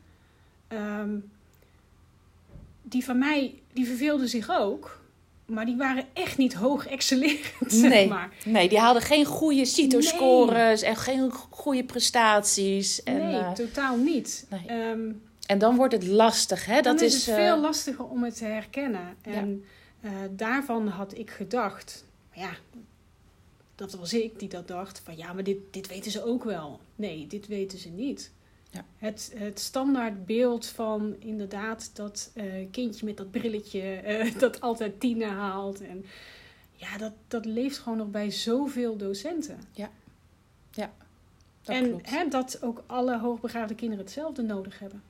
[2.89, 5.01] Die van mij, die verveelden zich ook.
[5.45, 8.07] Maar die waren echt niet hoog excellerend, zeg Nee.
[8.07, 8.33] maar.
[8.45, 13.03] Nee, die haalden geen goede CITO-scores en geen goede prestaties.
[13.03, 14.45] En, nee, eh, totaal niet.
[14.49, 14.65] nee.
[14.67, 15.11] Ehm,
[15.45, 16.81] en dan wordt het lastig, hè?
[16.81, 19.15] dan Dat is, het eh, veel lastiger om het te herkennen.
[19.21, 19.63] En
[20.01, 22.51] eh, daarvan had ik gedacht, maar ja,
[23.75, 26.79] dat was ik die dat dacht, van ja, maar dit, dit weten ze ook wel.
[26.95, 28.31] Nee, dit weten ze niet.
[28.77, 29.07] Ja.
[29.07, 34.99] Het, het standaard beeld van inderdaad dat eh, kindje met dat brilletje eh, dat altijd
[34.99, 35.81] tienen haalt.
[35.81, 36.05] En
[36.71, 39.59] ja, dat, dat leeft gewoon nog bij zoveel docenten.
[40.71, 42.09] dat en klopt.
[42.09, 45.01] hè, dat ook alle hoogbegaafde kinderen hetzelfde nodig hebben.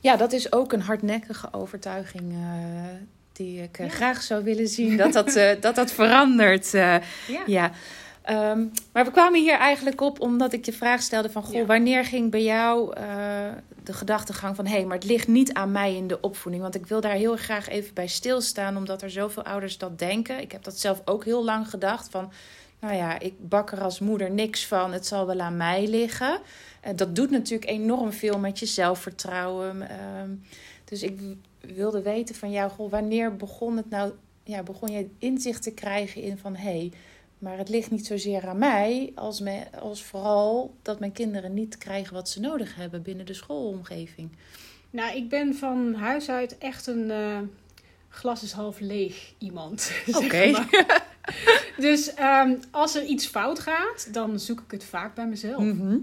[0.00, 2.84] Ja, dat is ook een hardnekkige overtuiging eh,
[3.32, 3.88] die ik Ja.
[3.88, 4.96] graag zou willen zien.
[4.96, 6.70] Dat dat, dat, dat verandert.
[6.70, 7.00] Ja.
[7.46, 7.72] ja.
[8.22, 11.42] Ehm, maar we kwamen hier eigenlijk op omdat ik je vraag stelde van...
[11.42, 11.64] Goh, Ja.
[11.64, 13.04] wanneer ging bij jou eh,
[13.84, 14.66] de gedachtegang van...
[14.66, 16.62] hé, hey, maar het ligt niet aan mij in de opvoeding.
[16.62, 18.76] Want ik wil daar heel graag even bij stilstaan...
[18.76, 20.40] omdat er zoveel ouders dat denken.
[20.40, 22.32] Ik heb dat zelf ook heel lang gedacht van...
[22.80, 24.92] nou ja, ik bak er als moeder niks van.
[24.92, 26.40] Het zal wel aan mij liggen.
[26.80, 29.90] En dat doet natuurlijk enorm veel met je zelfvertrouwen.
[29.90, 30.30] Ehm,
[30.84, 31.20] dus ik
[31.60, 32.70] wilde weten van jou...
[32.70, 34.12] Goh, wanneer begon het nou...
[34.44, 36.56] Ja, begon je inzicht te krijgen in van...
[36.56, 36.92] hé, hey,
[37.38, 41.78] maar het ligt niet zozeer aan mij, als, me, als vooral dat mijn kinderen niet
[41.78, 44.30] krijgen wat ze nodig hebben binnen de schoolomgeving.
[44.90, 47.38] Nou, ik ben van huis uit echt een eh,
[48.08, 49.92] glas is half leeg iemand.
[50.24, 50.52] Oké.
[51.76, 55.62] Dus ehm, als er iets fout gaat, dan zoek ik het vaak bij mezelf.
[55.62, 55.98] Mhm.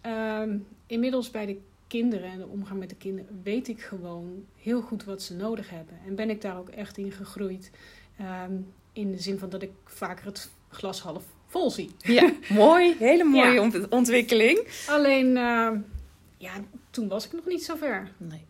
[0.00, 4.80] Ehm, inmiddels bij de kinderen en de omgang met de kinderen weet ik gewoon heel
[4.80, 5.98] goed wat ze nodig hebben.
[6.06, 7.70] En ben ik daar ook echt in gegroeid.
[8.18, 8.52] Ehm,
[8.92, 11.90] in de zin van dat ik vaker het glas half vol zie.
[11.98, 12.94] Ja, mooi.
[12.98, 13.60] Hele mooie Ja.
[13.62, 14.84] ont- ontwikkeling.
[14.88, 15.78] Alleen, ehm,
[16.36, 16.52] ja,
[16.90, 18.10] toen was ik nog niet zo ver.
[18.16, 18.44] Nee.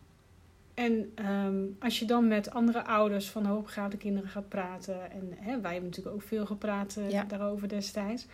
[0.75, 5.61] En ehm, als je dan met andere ouders van hoogbegaafde kinderen gaat praten, en hè,
[5.61, 7.25] wij hebben natuurlijk ook veel gepraat eh, Ja.
[7.25, 8.27] daarover destijds,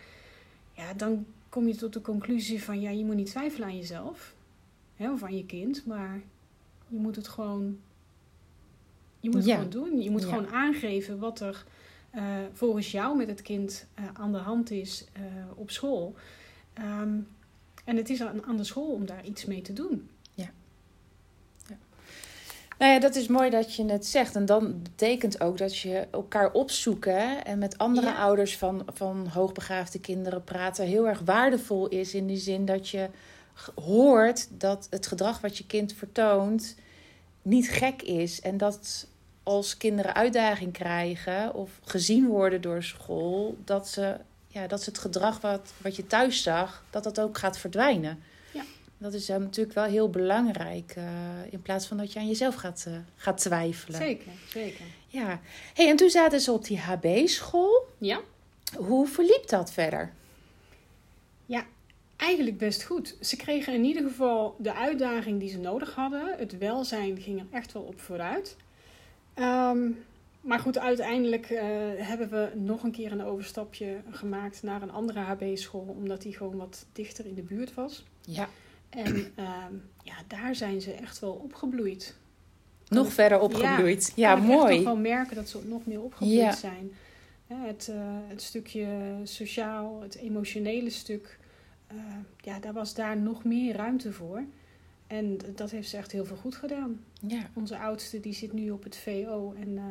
[0.73, 4.33] ja, dan kom je tot de conclusie van ja, je moet niet twijfelen aan jezelf
[4.95, 6.21] hè, of aan je kind, maar
[6.87, 7.79] je moet het gewoon,
[9.19, 9.55] je moet het Ja.
[9.55, 10.01] gewoon doen.
[10.01, 11.65] Je moet gewoon aangeven wat er
[12.15, 12.23] eh,
[12.53, 15.21] volgens jou met het kind eh, aan de hand is eh,
[15.55, 16.15] op school.
[16.73, 17.17] Ehm,
[17.85, 20.09] en het is aan, aan de school om daar iets mee te doen.
[22.77, 24.35] Nou ja, dat is mooi dat je het zegt.
[24.35, 28.15] En dan betekent ook dat je elkaar opzoeken hè, en met andere Ja.
[28.15, 32.13] ouders van, van hoogbegaafde kinderen praten heel erg waardevol is.
[32.13, 33.09] In die zin dat je
[33.75, 36.75] hoort dat het gedrag wat je kind vertoont
[37.41, 38.41] niet gek is.
[38.41, 39.07] En dat
[39.45, 44.99] als kinderen uitdaging krijgen of gezien worden door school, dat ze, ja, dat ze het
[44.99, 48.23] gedrag wat, wat je thuis zag, dat dat ook gaat verdwijnen.
[48.53, 48.63] Ja.
[48.97, 50.93] Dat is dan natuurlijk wel heel belangrijk.
[50.95, 51.03] eh,
[51.49, 53.97] in plaats van dat je aan jezelf gaat, eh, gaat twijfelen.
[53.99, 54.85] Zeker, zeker.
[55.07, 55.39] Ja.
[55.73, 57.87] Hey, en toen zaten ze op die HB-school.
[57.97, 58.19] Ja,
[58.77, 60.11] Hoe verliep dat verder?
[62.15, 63.15] eigenlijk best goed.
[63.21, 66.35] Ze kregen in ieder geval de uitdaging die ze nodig hadden.
[66.37, 68.55] Het welzijn ging er echt wel op vooruit.
[69.35, 69.89] Ehm,
[70.41, 71.63] maar goed, uiteindelijk eh,
[71.97, 76.57] hebben we nog een keer een overstapje gemaakt naar een andere HB-school, omdat die gewoon
[76.57, 78.05] wat dichter in de buurt was.
[78.21, 78.47] Ja.
[78.89, 82.15] En ehm, ja, daar zijn ze echt wel opgebloeid.
[82.87, 84.11] Nog verder opgebloeid.
[84.15, 84.75] Ja, kan ik mooi.
[84.75, 86.51] toch wel merken dat ze nog meer opgebloeid Ja.
[86.55, 86.91] zijn.
[87.47, 87.95] Het, eh,
[88.27, 88.87] het stukje
[89.23, 91.39] sociaal, het emotionele stuk,
[91.87, 91.95] eh,
[92.37, 94.43] ja, daar was daar nog meer ruimte voor.
[95.07, 96.99] En dat heeft ze echt heel veel goed gedaan.
[97.27, 97.49] Ja.
[97.53, 99.83] Onze oudste die zit nu op het VO en eh,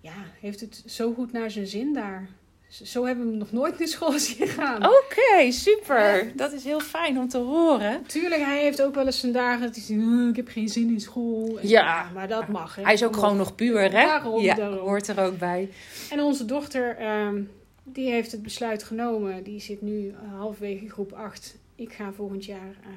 [0.00, 2.28] ja, heeft het zo goed naar zijn zin daar.
[2.68, 4.86] Zo hebben we hem nog nooit naar school zien gaan.
[4.86, 6.32] Oké, super.
[6.36, 8.02] Dat is heel fijn om te horen.
[8.06, 10.68] Tuurlijk, hij heeft ook wel eens zijn dagen dat hij zegt, "Uh, ik heb geen
[10.68, 11.58] zin in school.
[11.58, 12.10] En Ja.
[12.14, 12.74] maar dat mag.
[12.76, 12.82] Hè.
[12.82, 13.88] Hij is ook gewoon nog puur, hè?
[13.88, 14.78] Daarom, ja, daarom.
[14.78, 15.68] hoort er ook bij.
[16.10, 17.42] En onze dochter, ehm,
[17.82, 19.42] die heeft het besluit genomen.
[19.42, 21.56] Die zit nu eh, halverwege groep 8.
[21.74, 22.88] Ik ga volgend jaar eh,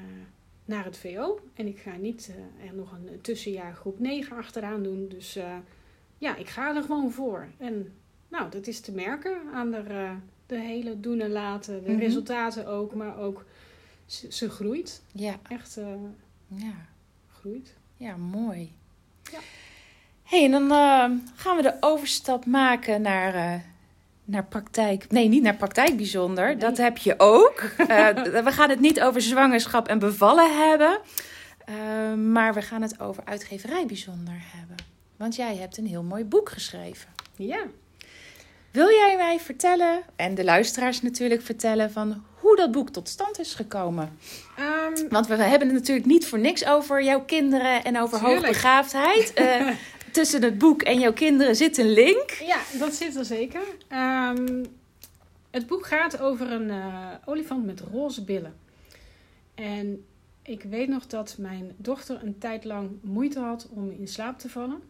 [0.67, 1.39] naar het VO.
[1.53, 5.07] En ik ga niet eh, er nog een tussenjaar groep 9 achteraan doen.
[5.09, 5.55] Dus eh,
[6.17, 7.47] ja, ik ga er gewoon voor.
[7.57, 7.93] En
[8.27, 10.11] nou, dat is te merken aan de, eh,
[10.45, 11.83] de hele doen en laten.
[11.83, 11.99] De Mhm.
[11.99, 13.45] resultaten ook, maar ook
[14.05, 15.01] ze, ze groeit.
[15.11, 15.79] Ja, Echt
[16.47, 16.73] ja.
[17.31, 17.73] groeit.
[17.97, 18.71] Ja, mooi.
[19.31, 19.39] Ja.
[20.23, 20.69] hey, en dan
[21.35, 23.63] gaan we de overstap maken naar,
[24.27, 25.05] naar praktijk.
[25.11, 26.45] Nee, niet naar praktijk bijzonder.
[26.45, 26.57] Nee.
[26.57, 27.59] Dat heb je ook.
[27.77, 28.07] Eh,
[28.43, 30.99] we gaan het niet over zwangerschap en bevallen hebben.
[31.65, 31.75] eh,
[32.13, 34.75] maar we gaan het over uitgeverij bijzonder hebben.
[35.17, 37.09] Want jij hebt een heel mooi boek geschreven.
[37.35, 37.59] Ja.
[38.71, 43.39] Wil jij mij vertellen, en de luisteraars natuurlijk vertellen, van hoe dat boek tot stand
[43.39, 44.17] is gekomen?
[44.57, 48.39] Ehm, Want we hebben het natuurlijk niet voor niks over jouw kinderen en over Tuurlijk.
[48.45, 49.33] hoogbegaafdheid.
[49.33, 49.67] Eh,
[50.11, 52.31] tussen het boek en jouw kinderen zit een link.
[52.31, 53.61] Ja, dat zit er zeker.
[53.87, 54.63] Ehm,
[55.49, 58.55] het boek gaat over een eh, olifant met roze billen.
[59.55, 60.05] En
[60.41, 64.49] ik weet nog dat mijn dochter een tijd lang moeite had om in slaap te
[64.49, 64.81] vallen.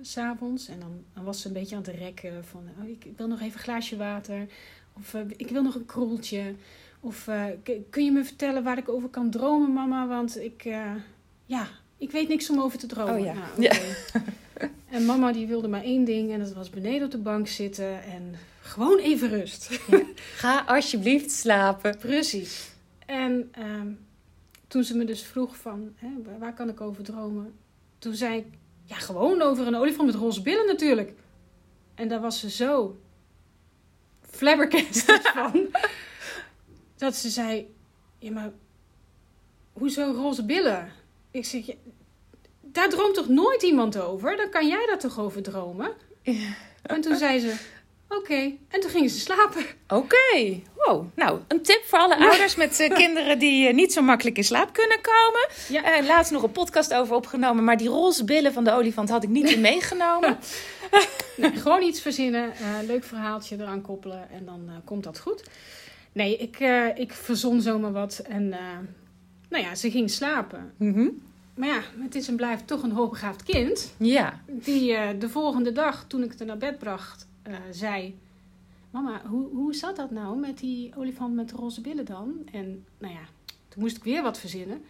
[0.00, 0.68] S'avonds.
[0.68, 2.68] En dan, dan was ze een beetje aan het rekken van...
[2.82, 4.46] Oh, ik wil nog even een glaasje water.
[4.92, 6.54] Of eh, ik wil nog een kroeltje.
[7.00, 7.44] Of eh,
[7.90, 10.06] kun je me vertellen waar ik over kan dromen, mama?
[10.06, 10.64] Want ik...
[11.46, 13.14] ja, ik weet niks om over te dromen.
[13.14, 13.34] Oh ja.
[13.34, 13.76] Nou, oké.
[14.90, 18.02] En mama die wilde maar één ding en dat was beneden op de bank zitten
[18.02, 19.80] en gewoon even rust.
[20.34, 21.98] Ga alsjeblieft slapen.
[21.98, 22.70] Precies.
[23.06, 23.88] En ehm,
[24.68, 27.52] toen ze me dus vroeg van, hè, waar- kan ik over dromen?
[27.98, 28.46] Toen zei ik,
[28.84, 31.12] ja gewoon over een olifant met roze billen natuurlijk.
[31.94, 32.98] En daar was ze zo
[34.30, 35.66] flabbergasted van.
[36.96, 37.74] Dat ze zei,
[38.18, 38.52] ja maar,
[39.72, 40.88] hoezo roze billen?
[41.30, 41.64] Ik zeg,
[42.74, 44.36] daar droomt toch nooit iemand over?
[44.36, 45.92] Dan kan jij daar toch over dromen?
[46.82, 47.54] En toen zei ze,
[48.08, 48.52] oké.
[48.68, 49.64] En toen gingen ze slapen.
[49.88, 50.60] Oké.
[50.76, 51.06] Wow.
[51.14, 54.44] Nou, een tip voor alle ouders met eh, kinderen die eh, niet zo makkelijk in
[54.44, 55.48] slaap kunnen komen.
[55.68, 55.96] Ja.
[55.96, 59.22] Eh, laatst nog een podcast over opgenomen, maar die roze billen van de olifant had
[59.22, 60.38] ik niet in meegenomen.
[61.36, 62.52] Nee, gewoon iets verzinnen,
[62.86, 65.42] leuk verhaaltje eraan koppelen en dan komt dat goed.
[66.12, 66.58] Nee, ik,
[66.94, 68.48] ik verzon zomaar wat en
[69.48, 70.72] nou ja, ze ging slapen.
[70.76, 71.08] Mhm.
[71.54, 73.94] Maar ja, het is en blijft toch een hoogbegaafd kind.
[73.98, 74.40] Ja.
[74.46, 78.18] Die eh, de volgende dag, toen ik het er naar bed bracht, eh, zei...
[78.90, 82.34] Mama, hoe, hoe zat dat nou met die olifant met de roze billen dan?
[82.52, 83.20] En nou ja,
[83.68, 84.84] toen moest ik weer wat verzinnen.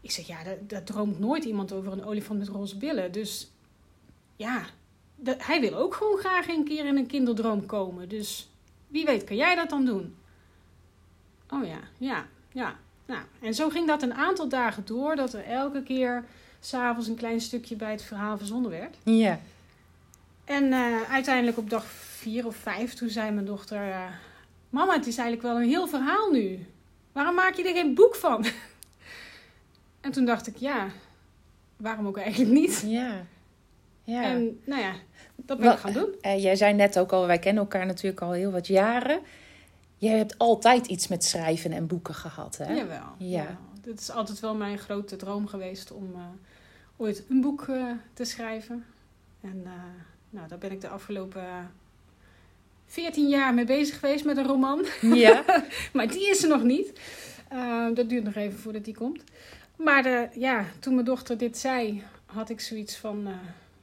[0.00, 3.12] Ik zeg, ja, daar, daar droomt nooit iemand over een olifant met roze billen.
[3.12, 3.50] Dus
[4.36, 4.62] ja,
[5.16, 8.08] dat- hij wil ook gewoon graag een keer in een kinderdroom komen.
[8.08, 8.48] Dus
[8.88, 10.14] wie weet, kan jij dat dan doen?
[11.50, 12.76] Oh ja, ja, ja.
[13.06, 16.24] Nou, en zo ging dat een aantal dagen door, dat er elke keer
[16.60, 18.96] s'avonds een klein stukje bij het verhaal verzonnen werd.
[19.02, 19.40] Ja.
[20.44, 23.90] En eh, uiteindelijk op dag vier of vijf, toen zei mijn dochter...
[23.90, 24.04] eh,
[24.70, 26.66] Mama, het is eigenlijk wel een heel verhaal nu.
[27.12, 28.44] Waarom maak je er geen boek van?
[30.00, 30.88] en toen dacht ik, ja,
[31.76, 32.84] waarom ook eigenlijk niet?
[32.86, 33.24] Ja.
[34.04, 34.22] Ja.
[34.22, 34.92] En nou ja,
[35.36, 36.14] dat ben ik gaan doen.
[36.20, 39.20] Eh, jij zei net ook al, wij kennen elkaar natuurlijk al heel wat jaren.
[39.96, 42.74] Jij hebt altijd iets met schrijven en boeken gehad, hè?
[42.74, 43.14] Jawel.
[43.18, 43.42] Ja.
[43.42, 43.58] Ja.
[43.86, 46.20] Het is altijd wel mijn grote droom geweest om, eh,
[46.96, 48.84] ooit een boek eh, te schrijven.
[49.40, 49.72] En eh,
[50.30, 51.70] nou, daar ben ik de afgelopen
[52.86, 54.84] 14 jaar mee bezig geweest met een roman.
[55.00, 55.44] Ja.
[55.92, 57.00] maar die is er nog niet.
[57.94, 59.22] Dat duurt nog even voordat die komt.
[59.76, 63.22] Maar de, ja, toen mijn dochter dit zei, had ik zoiets van...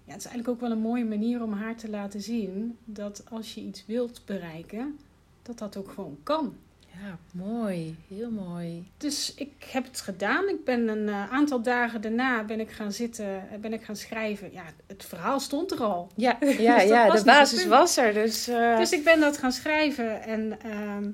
[0.03, 2.77] ja, het is eigenlijk ook wel een mooie manier om haar te laten zien...
[2.85, 4.99] dat als je iets wilt bereiken,
[5.43, 6.55] dat dat ook gewoon kan.
[7.01, 7.95] Ja, mooi.
[8.07, 8.87] Heel mooi.
[8.97, 10.49] Dus ik heb het gedaan.
[10.49, 13.95] Ik ben een eh, aantal dagen daarna ben ik gaan zitten, eh, ben ik gaan
[13.95, 14.51] schrijven.
[14.51, 16.11] Ja, het verhaal stond er al.
[16.15, 18.13] Ja, ja, dat ja de basis was er.
[18.13, 21.09] Dus, eh, Dus ik ben dat gaan schrijven en ehm,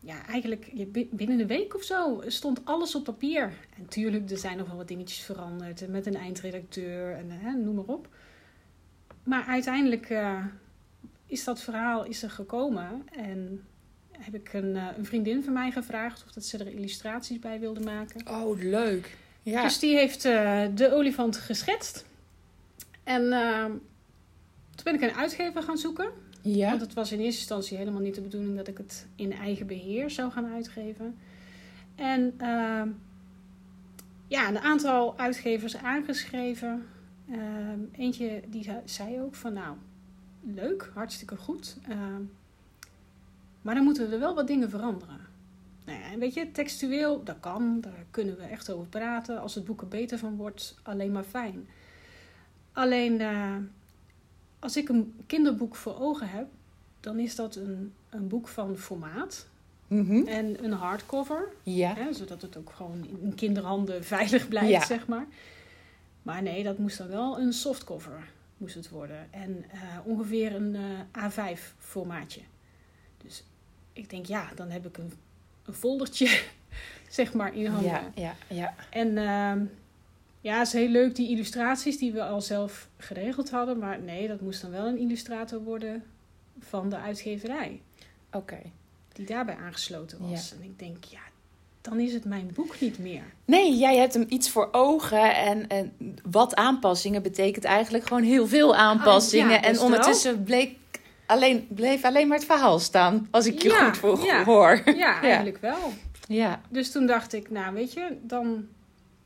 [0.00, 0.70] ja, eigenlijk
[1.10, 3.52] binnen een week of zo stond alles op papier.
[3.78, 7.84] En tuurlijk, er zijn nog wel wat dingetjes veranderd met een eindredacteur en noem maar
[7.84, 8.08] op.
[9.22, 10.08] Maar uiteindelijk
[11.32, 13.64] is dat verhaal is er gekomen en
[14.18, 17.60] heb ik een, eh, een vriendin van mij gevraagd of dat ze er illustraties bij
[17.60, 18.28] wilde maken.
[18.30, 19.16] Oh, leuk.
[19.42, 19.62] Ja.
[19.62, 22.04] Dus die heeft eh, de olifant geschetst.
[23.04, 23.70] En ehm,
[24.74, 26.10] toen ben ik een uitgever gaan zoeken.
[26.42, 26.68] ja.
[26.68, 29.66] Want het was in eerste instantie helemaal niet de bedoeling dat ik het in eigen
[29.66, 31.18] beheer zou gaan uitgeven.
[31.94, 32.88] En ehm,
[34.28, 36.86] ja, een aantal uitgevers aangeschreven.
[37.30, 39.76] Ehm, eentje die ze- zei ook van nou,
[40.42, 41.76] leuk, hartstikke goed.
[41.88, 42.22] Ehm,
[43.62, 45.20] maar dan moeten er wel wat dingen veranderen.
[45.84, 49.40] Nou ja, weet je, textueel, dat kan, daar kunnen we echt over praten.
[49.40, 51.66] Als het boek er beter van wordt, alleen maar fijn.
[52.72, 53.56] Alleen, eh,
[54.58, 56.46] als ik een kinderboek voor ogen heb,
[57.00, 59.46] dan is dat een, een boek van formaat
[59.86, 60.26] Mhm.
[60.26, 61.48] en een hardcover.
[61.62, 61.94] Ja.
[61.94, 64.84] Hè, zodat het ook gewoon in kinderhanden veilig blijft, Ja.
[64.84, 65.26] zeg maar.
[66.22, 68.28] Maar nee, dat moest dan wel een softcover
[68.62, 69.32] moest het worden.
[69.32, 70.76] En eh, ongeveer een
[71.12, 72.40] eh, A5 formaatje.
[73.18, 73.44] Dus
[73.92, 75.12] ik denk, ja, dan heb ik een,
[75.64, 76.42] een foldertje,
[77.08, 77.90] zeg maar, in handen.
[77.90, 78.74] Ja, ja, ja.
[78.90, 79.64] En ehm,
[80.40, 83.78] ja, het is heel leuk die illustraties die we al zelf geregeld hadden.
[83.78, 86.04] Maar nee, dat moest dan wel een illustrator worden
[86.58, 87.80] van de uitgeverij.
[88.30, 88.58] Oké.
[89.12, 90.52] Die daarbij aangesloten was.
[90.52, 91.20] En ik denk, ja,
[91.82, 93.22] dan is het mijn boek niet meer.
[93.44, 95.34] Nee, jij hebt hem iets voor ogen.
[95.36, 95.92] En, en
[96.30, 99.46] wat aanpassingen betekent eigenlijk gewoon heel veel aanpassingen.
[99.56, 100.76] Ah, ja, en ondertussen bleek
[101.26, 103.28] alleen, bleef alleen maar het verhaal staan.
[103.30, 104.44] Als ik je Ja, goed voor, ja.
[104.44, 104.82] hoor.
[104.96, 105.92] Ja, eigenlijk wel.
[106.28, 106.60] Ja.
[106.68, 108.66] Dus toen dacht ik, nou weet je, dan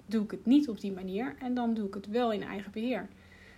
[0.07, 1.35] doe ik het niet op die manier.
[1.39, 3.07] En dan doe ik het wel in eigen beheer.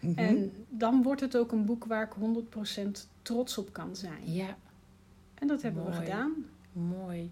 [0.00, 0.18] Mhm.
[0.18, 4.20] En dan wordt het ook een boek waar ik 100% trots op kan zijn.
[4.24, 4.56] Ja,
[5.34, 6.32] En dat hebben we gedaan.
[6.72, 7.27] mooi.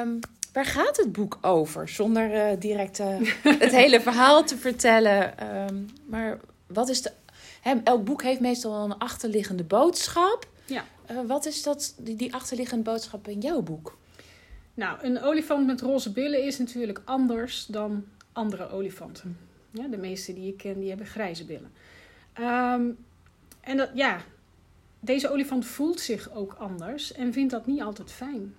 [0.00, 0.18] Ehm,
[0.52, 1.88] waar gaat het boek over?
[1.88, 3.16] Zonder eh, direct eh,
[3.66, 5.38] het hele verhaal te vertellen.
[5.38, 7.12] Ehm, maar wat is de.
[7.60, 10.48] Hè, elk boek heeft meestal een achterliggende boodschap.
[10.66, 10.84] Ja.
[11.06, 13.98] Eh, wat is dat, die, die achterliggende boodschap in jouw boek?
[14.74, 19.38] Nou, een olifant met roze billen is natuurlijk anders dan andere olifanten.
[19.70, 21.72] Ja, de meeste die ik ken, die hebben grijze billen.
[22.32, 22.90] Ehm,
[23.60, 24.20] en dat, ja,
[25.00, 28.54] deze olifant voelt zich ook anders en vindt dat niet altijd fijn.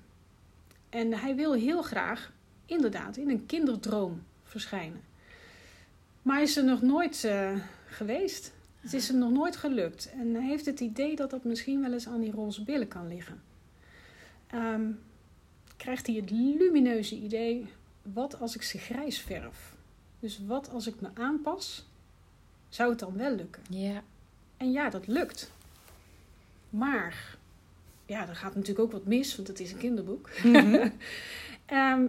[0.92, 2.32] En hij wil heel graag,
[2.66, 5.02] inderdaad, in een kinderdroom verschijnen.
[6.22, 8.54] Maar hij is er nog nooit eh, geweest.
[8.80, 10.12] Het is hem nog nooit gelukt.
[10.12, 13.08] En hij heeft het idee dat dat misschien wel eens aan die roze billen kan
[13.08, 13.42] liggen.
[14.48, 14.92] Ehm,
[15.78, 17.68] krijgt hij het lumineuze idee:
[18.02, 19.74] wat als ik ze grijs verf?
[20.20, 21.86] Dus wat als ik me aanpas?
[22.70, 23.64] Zou het dan wel lukken?
[23.70, 24.04] Ja.
[24.58, 25.52] En ja, dat lukt.
[26.70, 27.38] Maar,
[28.12, 30.30] ja, er gaat natuurlijk ook wat mis, want het is een kinderboek.
[30.44, 30.90] Mhm.
[31.66, 32.06] Ehm,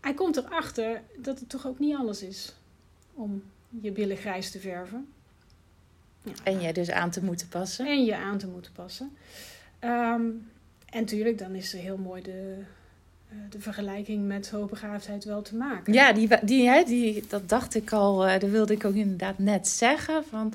[0.00, 2.54] hij komt erachter dat het toch ook niet alles is
[3.14, 3.42] om
[3.80, 5.08] je billen grijs te verven.
[6.22, 6.32] Ja.
[6.42, 7.86] En jij dus aan te moeten passen.
[7.86, 9.16] En je aan te moeten passen.
[9.78, 10.22] Ehm,
[10.86, 12.56] en tuurlijk, dan is er heel mooi de,
[13.28, 15.92] eh, de vergelijking met hoogbegaafdheid wel te maken.
[15.92, 19.38] Ja, die, die, hè, die, dat dacht ik al, eh, dat wilde ik ook inderdaad
[19.38, 20.24] net zeggen.
[20.24, 20.52] Van,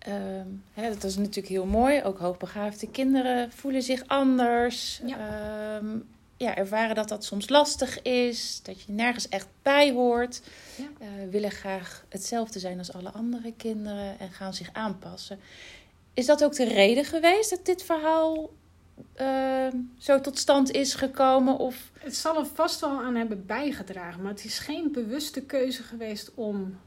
[0.00, 2.02] ehm, hè, dat is natuurlijk heel mooi.
[2.02, 5.00] Ook hoogbegaafde kinderen voelen zich anders.
[5.06, 5.16] Ja.
[5.18, 5.98] Ehm,
[6.36, 8.60] ja, ervaren dat dat soms lastig is.
[8.62, 10.42] Dat je nergens echt bij hoort.
[10.76, 10.84] Ja.
[10.98, 14.18] Eh, willen graag hetzelfde zijn als alle andere kinderen.
[14.18, 15.40] En gaan zich aanpassen.
[16.14, 18.50] Is dat ook de reden geweest dat dit verhaal
[19.14, 21.58] ehm, zo tot stand is gekomen?
[21.58, 21.90] Of...
[21.98, 26.30] Het zal er vast wel aan hebben bijgedragen, maar het is geen bewuste keuze geweest
[26.34, 26.78] om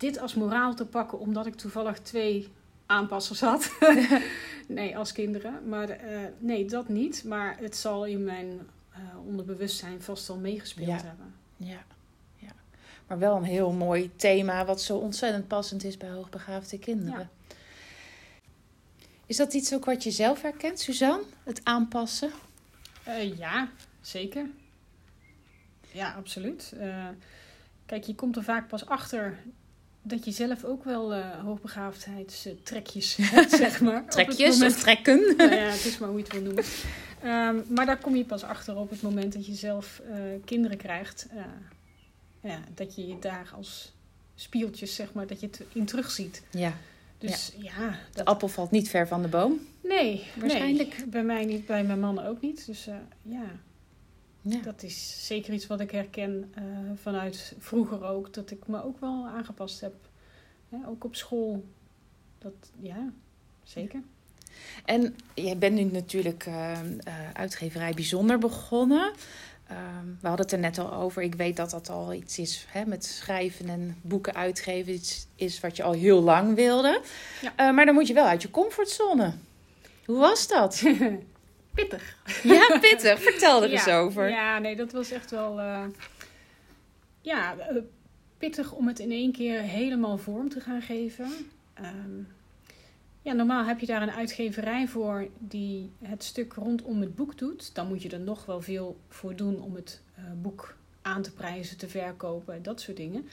[0.00, 2.48] dit als moraal te pakken, omdat ik toevallig twee
[2.86, 3.70] aanpassers had.
[4.68, 5.68] nee, als kinderen.
[5.68, 7.24] Maar eh, nee, dat niet.
[7.24, 11.06] Maar het zal in mijn eh, onderbewustzijn vast wel meegespeeld Ja.
[11.06, 11.34] hebben.
[11.56, 11.82] Ja,
[12.36, 12.52] ja.
[13.06, 17.30] Maar wel een heel mooi thema wat zo ontzettend passend is bij hoogbegaafde kinderen.
[19.26, 21.22] Is dat iets ook wat je zelf herkent, Suzanne?
[21.44, 22.30] Het aanpassen?
[23.04, 23.68] Eh, ja,
[24.00, 24.46] zeker.
[25.92, 26.72] ja, absoluut.
[27.86, 29.38] Kijk, je komt er vaak pas achter
[30.02, 34.04] dat je zelf ook wel uh, hoogbegaafdheidstrekjes hebt, zeg maar.
[34.08, 35.20] Trekjes of trekken?
[35.36, 36.64] nou ja, het is maar hoe je het wil noemen.
[37.24, 40.76] Um, maar daar kom je pas achter op het moment dat je zelf uh, kinderen
[40.76, 41.26] krijgt.
[41.34, 41.42] Uh,
[42.40, 43.92] ja, dat je je daar als
[44.34, 46.42] spieltjes, zeg maar, dat je het in terugziet.
[46.50, 46.72] Ja.
[47.18, 47.72] Dus ja.
[47.78, 47.96] ja dat...
[48.16, 49.60] De appel valt niet ver van de boom?
[49.82, 50.98] Nee, waarschijnlijk.
[50.98, 52.66] Nee, bij mij niet, bij mijn mannen ook niet.
[52.66, 52.88] Dus
[53.22, 53.50] ja.
[54.42, 54.60] Ja.
[54.62, 56.64] Dat is zeker iets wat ik herken uh,
[56.94, 58.34] vanuit vroeger ook.
[58.34, 59.94] Dat ik me ook wel aangepast heb.
[60.86, 61.64] ook op school.
[62.38, 63.12] Dat, ja,
[63.62, 64.00] zeker.
[64.84, 66.78] En jij bent nu natuurlijk uh,
[67.32, 69.12] uitgeverij bijzonder begonnen.
[69.70, 69.76] Uh,
[70.20, 71.22] we hadden het er net al over.
[71.22, 74.92] Ik weet dat dat al iets is hè, met schrijven en boeken uitgeven.
[74.92, 77.00] Iets is wat je al heel lang wilde.
[77.56, 77.72] Ja.
[77.72, 79.32] maar dan moet je wel uit je comfortzone.
[80.04, 80.82] Hoe was dat?
[81.74, 82.16] pittig.
[82.42, 83.22] Ja, pittig.
[83.22, 84.30] Vertel er eens over.
[84.30, 85.58] Ja, nee, dat was echt wel...
[85.58, 85.84] Uh,
[87.20, 87.76] ja, eh,
[88.38, 91.30] pittig om het in één keer helemaal vorm te gaan geven.
[91.80, 92.28] Um,
[93.22, 97.74] ja, normaal heb je daar een uitgeverij voor die het stuk rondom het boek doet.
[97.74, 101.32] Dan moet je er nog wel veel voor doen om het uh, boek aan te
[101.32, 103.28] prijzen, te verkopen, dat soort dingen.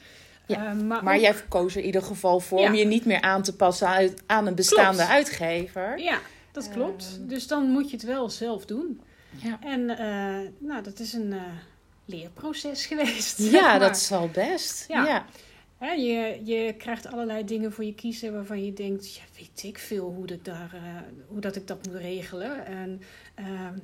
[0.46, 3.20] Ja, uh, maar, maar jij koos er in ieder geval voor om je niet meer
[3.20, 5.10] aan te passen aan een bestaande Klopt.
[5.10, 5.98] uitgever.
[5.98, 6.18] Ja,
[6.64, 7.16] dat klopt.
[7.18, 7.28] Ehm.
[7.28, 9.00] dus dan moet je het wel zelf doen.
[9.42, 9.58] Ja.
[9.60, 11.42] En uh, nou, dat is een uh,
[12.04, 13.38] leerproces geweest.
[13.38, 14.84] Ja, dat zal best.
[14.88, 15.26] Ja.
[15.80, 15.92] ja.
[15.92, 20.12] je, je krijgt allerlei dingen voor je kiezen waarvan je denkt, ja, weet ik veel
[20.12, 20.80] hoe, dat, daar, uh,
[21.26, 22.66] hoe dat ik dat moet regelen.
[22.66, 23.02] En
[23.34, 23.78] ehm,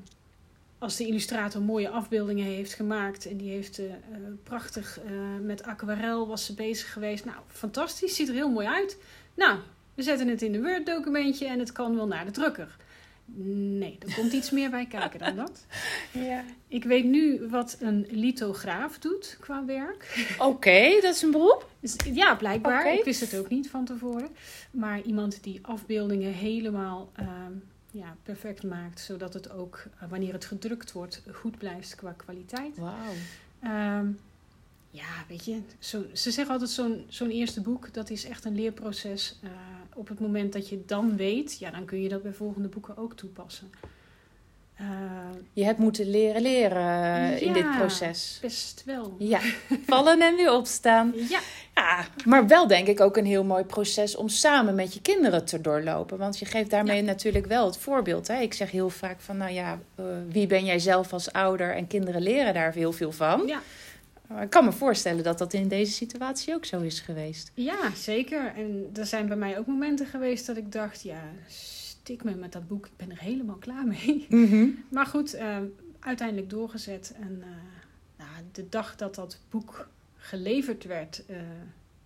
[0.78, 3.80] als de illustrator mooie afbeeldingen heeft gemaakt en die heeft
[4.42, 4.98] prachtig
[5.42, 7.24] met aquarel was ze bezig geweest.
[7.24, 8.98] Nou, fantastisch, ziet er heel mooi uit.
[9.34, 9.58] Nou,
[9.94, 12.76] we zetten het in een Word-documentje en het kan wel naar de drukker.
[13.76, 15.66] Nee, er komt iets meer bij kijken dan dat.
[16.12, 16.44] Ja.
[16.68, 20.34] Ik weet nu wat een lithograaf doet qua werk.
[20.38, 21.68] Oké, dat is een beroep?
[21.80, 22.94] Dus, ja, blijkbaar.
[22.94, 24.28] Ik wist het ook niet van tevoren.
[24.70, 27.52] Maar iemand die afbeeldingen helemaal ehm,
[27.90, 32.76] ja, perfect maakt, zodat het ook, uh, wanneer het gedrukt wordt, goed blijft qua kwaliteit.
[32.76, 33.12] Wauw.
[33.98, 34.18] Um,
[34.90, 38.54] ja, weet je, zo, ze zeggen altijd zo'n zo'n eerste boek, dat is echt een
[38.54, 39.38] leerproces.
[39.44, 39.50] Uh,
[39.94, 42.96] op het moment dat je dan weet, ja, dan kun je dat bij volgende boeken
[42.96, 43.70] ook toepassen.
[44.80, 44.86] Uh,
[45.52, 48.38] je hebt moeten leren leren in dit proces.
[48.40, 49.14] best wel.
[49.18, 49.40] Ja,
[49.86, 51.12] vallen en weer opstaan.
[51.28, 51.40] Ja.
[51.74, 52.06] ja.
[52.24, 55.60] Maar wel denk ik ook een heel mooi proces om samen met je kinderen te
[55.60, 56.18] doorlopen.
[56.18, 58.28] Want je geeft daarmee natuurlijk wel het voorbeeld.
[58.28, 58.40] Hè?
[58.40, 61.74] Ik zeg heel vaak van, nou ja, uh, wie ben jij zelf als ouder?
[61.74, 63.46] En kinderen leren daar heel veel van.
[63.46, 63.60] Ja.
[64.40, 67.50] Ik kan me voorstellen dat dat in deze situatie ook zo is geweest.
[67.54, 68.54] Ja, zeker.
[68.54, 72.52] En er zijn bij mij ook momenten geweest dat ik dacht, ja, stik me met
[72.52, 74.26] dat boek, ik ben er helemaal klaar mee.
[74.28, 74.68] Mhm.
[74.90, 75.56] Maar goed, uh,
[76.00, 77.14] uiteindelijk doorgezet.
[77.20, 77.46] En uh,
[78.16, 81.36] nou, de dag dat dat boek geleverd werd, uh,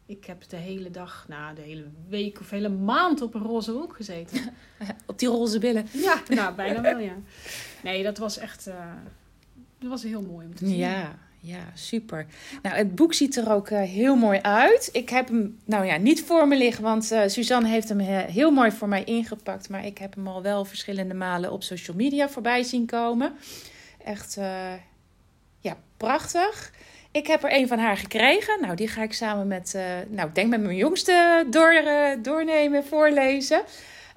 [0.06, 3.70] ik heb de hele dag, nou, de hele week of hele maand op een roze
[3.70, 4.40] hoek gezeten.
[5.06, 5.86] op die roze billen?
[5.92, 7.16] Ja, nou, bijna wel, ja.
[7.82, 8.64] Nee, dat was echt,
[9.78, 10.76] dat was heel mooi om te zien.
[10.76, 12.26] Ja, ja, super.
[12.62, 14.88] Nou, het boek ziet er ook uh, heel mooi uit.
[14.92, 18.50] Ik heb hem, nou ja, niet voor me liggen, want uh, Suzanne heeft hem heel
[18.50, 19.68] mooi voor mij ingepakt.
[19.68, 23.32] Maar ik heb hem al wel verschillende malen op social media voorbij zien komen.
[24.04, 24.38] Echt,
[25.60, 26.72] ja, prachtig.
[27.10, 28.60] Ik heb er een van haar gekregen.
[28.60, 29.78] Nou, die ga ik samen met,
[30.08, 31.82] nou, ik denk met mijn jongste door,
[32.22, 33.62] doornemen, voorlezen.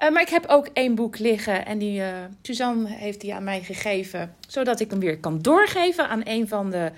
[0.01, 2.07] Uh, maar ik heb ook één boek liggen en die uh,
[2.41, 6.69] Suzanne heeft die aan mij gegeven, zodat ik hem weer kan doorgeven aan een van
[6.69, 6.91] de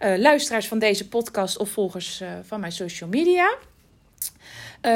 [0.00, 3.56] uh, luisteraars van deze podcast of volgers van mijn social media.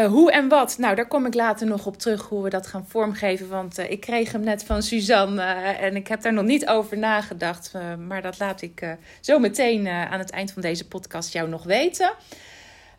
[0.09, 0.79] hoe en wat?
[0.79, 3.49] Nou, daar kom ik later nog op terug hoe we dat gaan vormgeven.
[3.49, 7.73] Want ik kreeg hem net van Suzanne en ik heb daar nog niet over nagedacht.
[8.07, 12.11] maar dat laat ik zo meteen aan het eind van deze podcast jou nog weten.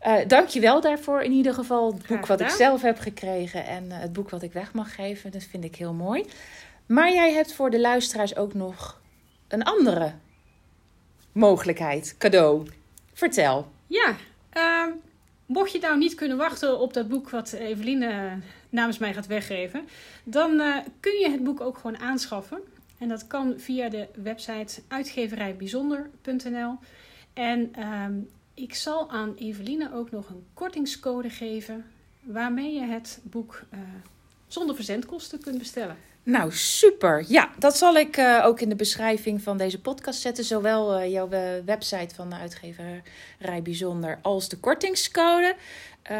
[0.06, 1.92] Uh, Dank je wel daarvoor in ieder geval.
[1.92, 4.94] Het boek wat ik zelf heb gekregen en uh, het boek wat ik weg mag
[4.94, 5.30] geven.
[5.30, 6.24] Dat vind ik heel mooi.
[6.86, 9.00] Maar jij hebt voor de luisteraars ook nog
[9.48, 10.12] een andere
[11.32, 12.66] mogelijkheid, cadeau.
[13.12, 13.70] Vertel.
[13.86, 14.16] Ja,
[14.56, 14.86] uh,
[15.46, 18.38] mocht je nou niet kunnen wachten op dat boek wat Eveline
[18.68, 19.88] namens mij gaat weggeven,
[20.24, 20.62] dan
[21.00, 22.60] kun je het boek ook gewoon aanschaffen.
[22.98, 26.78] En dat kan via de website uitgeverijbijzonder.nl.
[27.32, 28.12] En ehm,
[28.54, 31.84] ik zal aan Eveline ook nog een kortingscode geven
[32.22, 33.80] waarmee je het boek uh,
[34.46, 35.96] zonder verzendkosten kunt bestellen.
[36.22, 37.24] Nou, super.
[37.28, 40.44] Ja, dat zal ik uh, ook in de beschrijving van deze podcast zetten.
[40.44, 41.28] Zowel uh, jouw
[41.64, 45.54] website van de uitgeverij Bijzonder als de kortingscode.
[46.10, 46.16] Uh,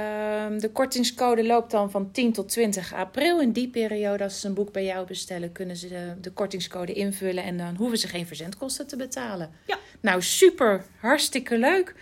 [0.58, 3.40] de kortingscode loopt dan van 10 tot 20 april.
[3.40, 6.92] In die periode, als ze een boek bij jou bestellen, kunnen ze de, de kortingscode
[6.92, 7.44] invullen.
[7.44, 9.50] En dan hoeven ze geen verzendkosten te betalen.
[9.66, 9.78] Ja.
[10.00, 10.84] Nou, super.
[11.00, 11.94] Hartstikke leuk.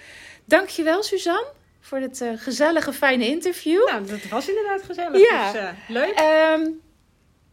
[0.44, 1.46] Dankjewel, Suzanne
[1.80, 3.88] voor dit uh, gezellige, fijne interview.
[3.88, 5.28] Nou, dat was inderdaad gezellig.
[5.30, 5.52] Ja.
[5.52, 6.20] Dus, uh, leuk.
[6.58, 6.80] Um,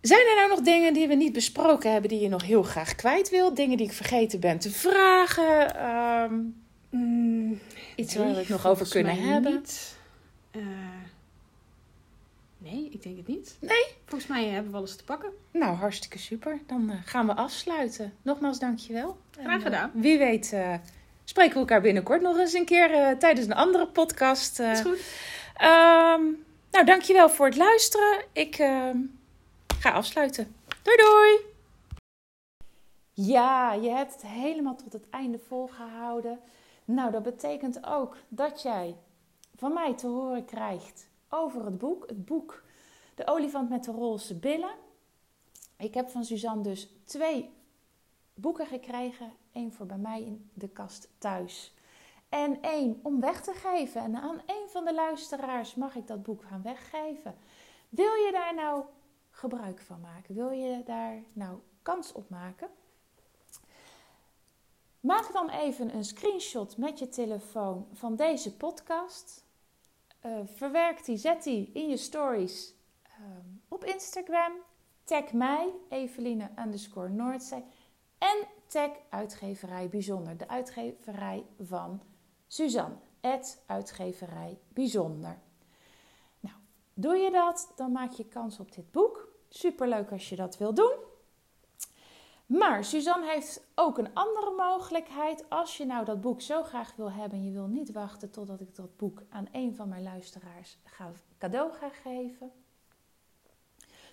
[0.07, 2.95] zijn er nou nog dingen die we niet besproken hebben die je nog heel graag
[2.95, 3.55] kwijt wilt?
[3.55, 5.85] Dingen die ik vergeten ben te vragen?
[5.89, 6.55] Um,
[6.89, 7.59] mm,
[7.95, 9.53] iets nee, waar we het nog over kunnen hebben?
[9.53, 9.97] Niet.
[10.51, 10.63] Uh,
[12.57, 13.57] nee, ik denk het niet.
[13.59, 13.85] Nee?
[14.05, 15.29] Volgens mij hebben we alles te pakken.
[15.51, 16.59] Nou, hartstikke super.
[16.67, 18.13] Dan gaan we afsluiten.
[18.21, 19.17] Nogmaals, dankjewel.
[19.31, 19.91] Graag gedaan.
[19.93, 20.55] En, wie weet
[21.23, 24.59] spreken we elkaar binnenkort nog eens een keer tijdens een andere podcast.
[24.59, 24.99] Is goed.
[25.61, 28.25] Um, nou, dankjewel voor het luisteren.
[28.31, 28.89] Ik uh,
[29.85, 30.55] ga afsluiten.
[30.81, 31.39] Doei doei!
[33.11, 36.39] Ja, je hebt het helemaal tot het einde volgehouden.
[36.85, 38.95] Nou, dat betekent ook dat jij
[39.55, 42.07] van mij te horen krijgt over het boek.
[42.07, 42.63] Het boek
[43.15, 44.75] De olifant met de roze billen.
[45.77, 47.49] Ik heb van Suzanne dus twee
[48.33, 49.33] boeken gekregen.
[49.53, 51.73] Eén voor bij mij in de kast thuis.
[52.29, 54.01] En één om weg te geven.
[54.01, 57.35] En aan een van de luisteraars mag ik dat boek gaan weggeven.
[57.89, 58.83] Wil je daar nou
[59.49, 60.35] gebruik van maken?
[60.35, 62.69] Wil je daar nou kans op maken?
[64.99, 69.43] Maak dan even een screenshot met je telefoon van deze podcast.
[70.25, 72.73] Uh, verwerk die, zet die in je stories
[73.19, 74.51] um, op Instagram.
[75.03, 77.63] Tag mij, Eveline underscore Noordzee.
[78.17, 80.37] En tag uitgeverij bijzonder.
[80.37, 82.01] De uitgeverij van
[82.47, 82.95] Suzanne.
[83.21, 85.37] Het uitgeverij bijzonder.
[86.39, 86.55] Nou,
[86.93, 89.34] doe je dat, dan maak je kans op dit boek.
[89.57, 90.93] Superleuk als je dat wil doen.
[92.45, 95.49] Maar Suzanne heeft ook een andere mogelijkheid.
[95.49, 98.61] Als je nou dat boek zo graag wil hebben en je wil niet wachten totdat
[98.61, 102.51] ik dat boek aan een van mijn luisteraars ga, cadeau ga geven.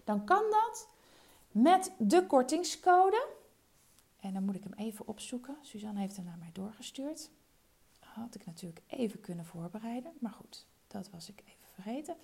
[0.05, 0.89] Dan kan dat
[1.51, 3.27] met de kortingscode.
[4.21, 5.57] En dan moet ik hem even opzoeken.
[5.63, 7.31] Suzanne heeft hem naar mij doorgestuurd.
[7.99, 10.13] Had ik natuurlijk even kunnen voorbereiden.
[10.19, 12.17] Maar goed, dat was ik even vergeten.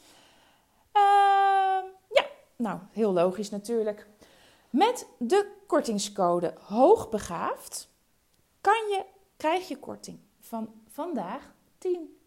[0.97, 1.48] Uh,
[2.59, 4.07] nou, heel logisch natuurlijk.
[4.71, 7.89] Met de kortingscode hoogbegaafd
[8.61, 9.05] kan je,
[9.37, 12.19] krijg je korting van vandaag 10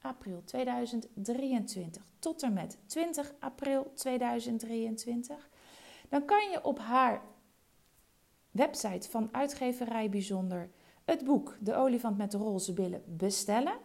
[0.00, 5.48] april 2023 tot en met 20 april 2023.
[6.08, 7.22] Dan kan je op haar
[8.50, 10.70] website van Uitgeverij Bijzonder
[11.04, 13.78] het boek De olifant met de roze billen bestellen.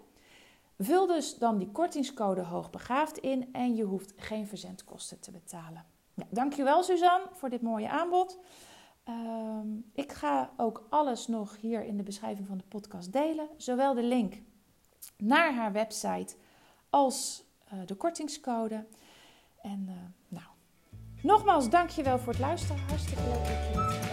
[0.77, 5.94] Vul dus dan die kortingscode hoogbegaafd in en je hoeft geen verzendkosten te betalen.
[6.15, 8.39] Ja, dankjewel Suzanne voor dit mooie aanbod.
[9.09, 13.47] Um, ik ga ook alles nog hier in de beschrijving van de podcast delen.
[13.57, 14.41] Zowel de link
[15.17, 16.35] naar haar website
[16.89, 17.43] als
[17.73, 18.85] uh, de kortingscode.
[19.61, 19.95] En uh,
[20.27, 20.45] nou,
[21.21, 22.81] nogmaals dankjewel voor het luisteren.
[22.87, 24.04] Hartstikke leuk dat je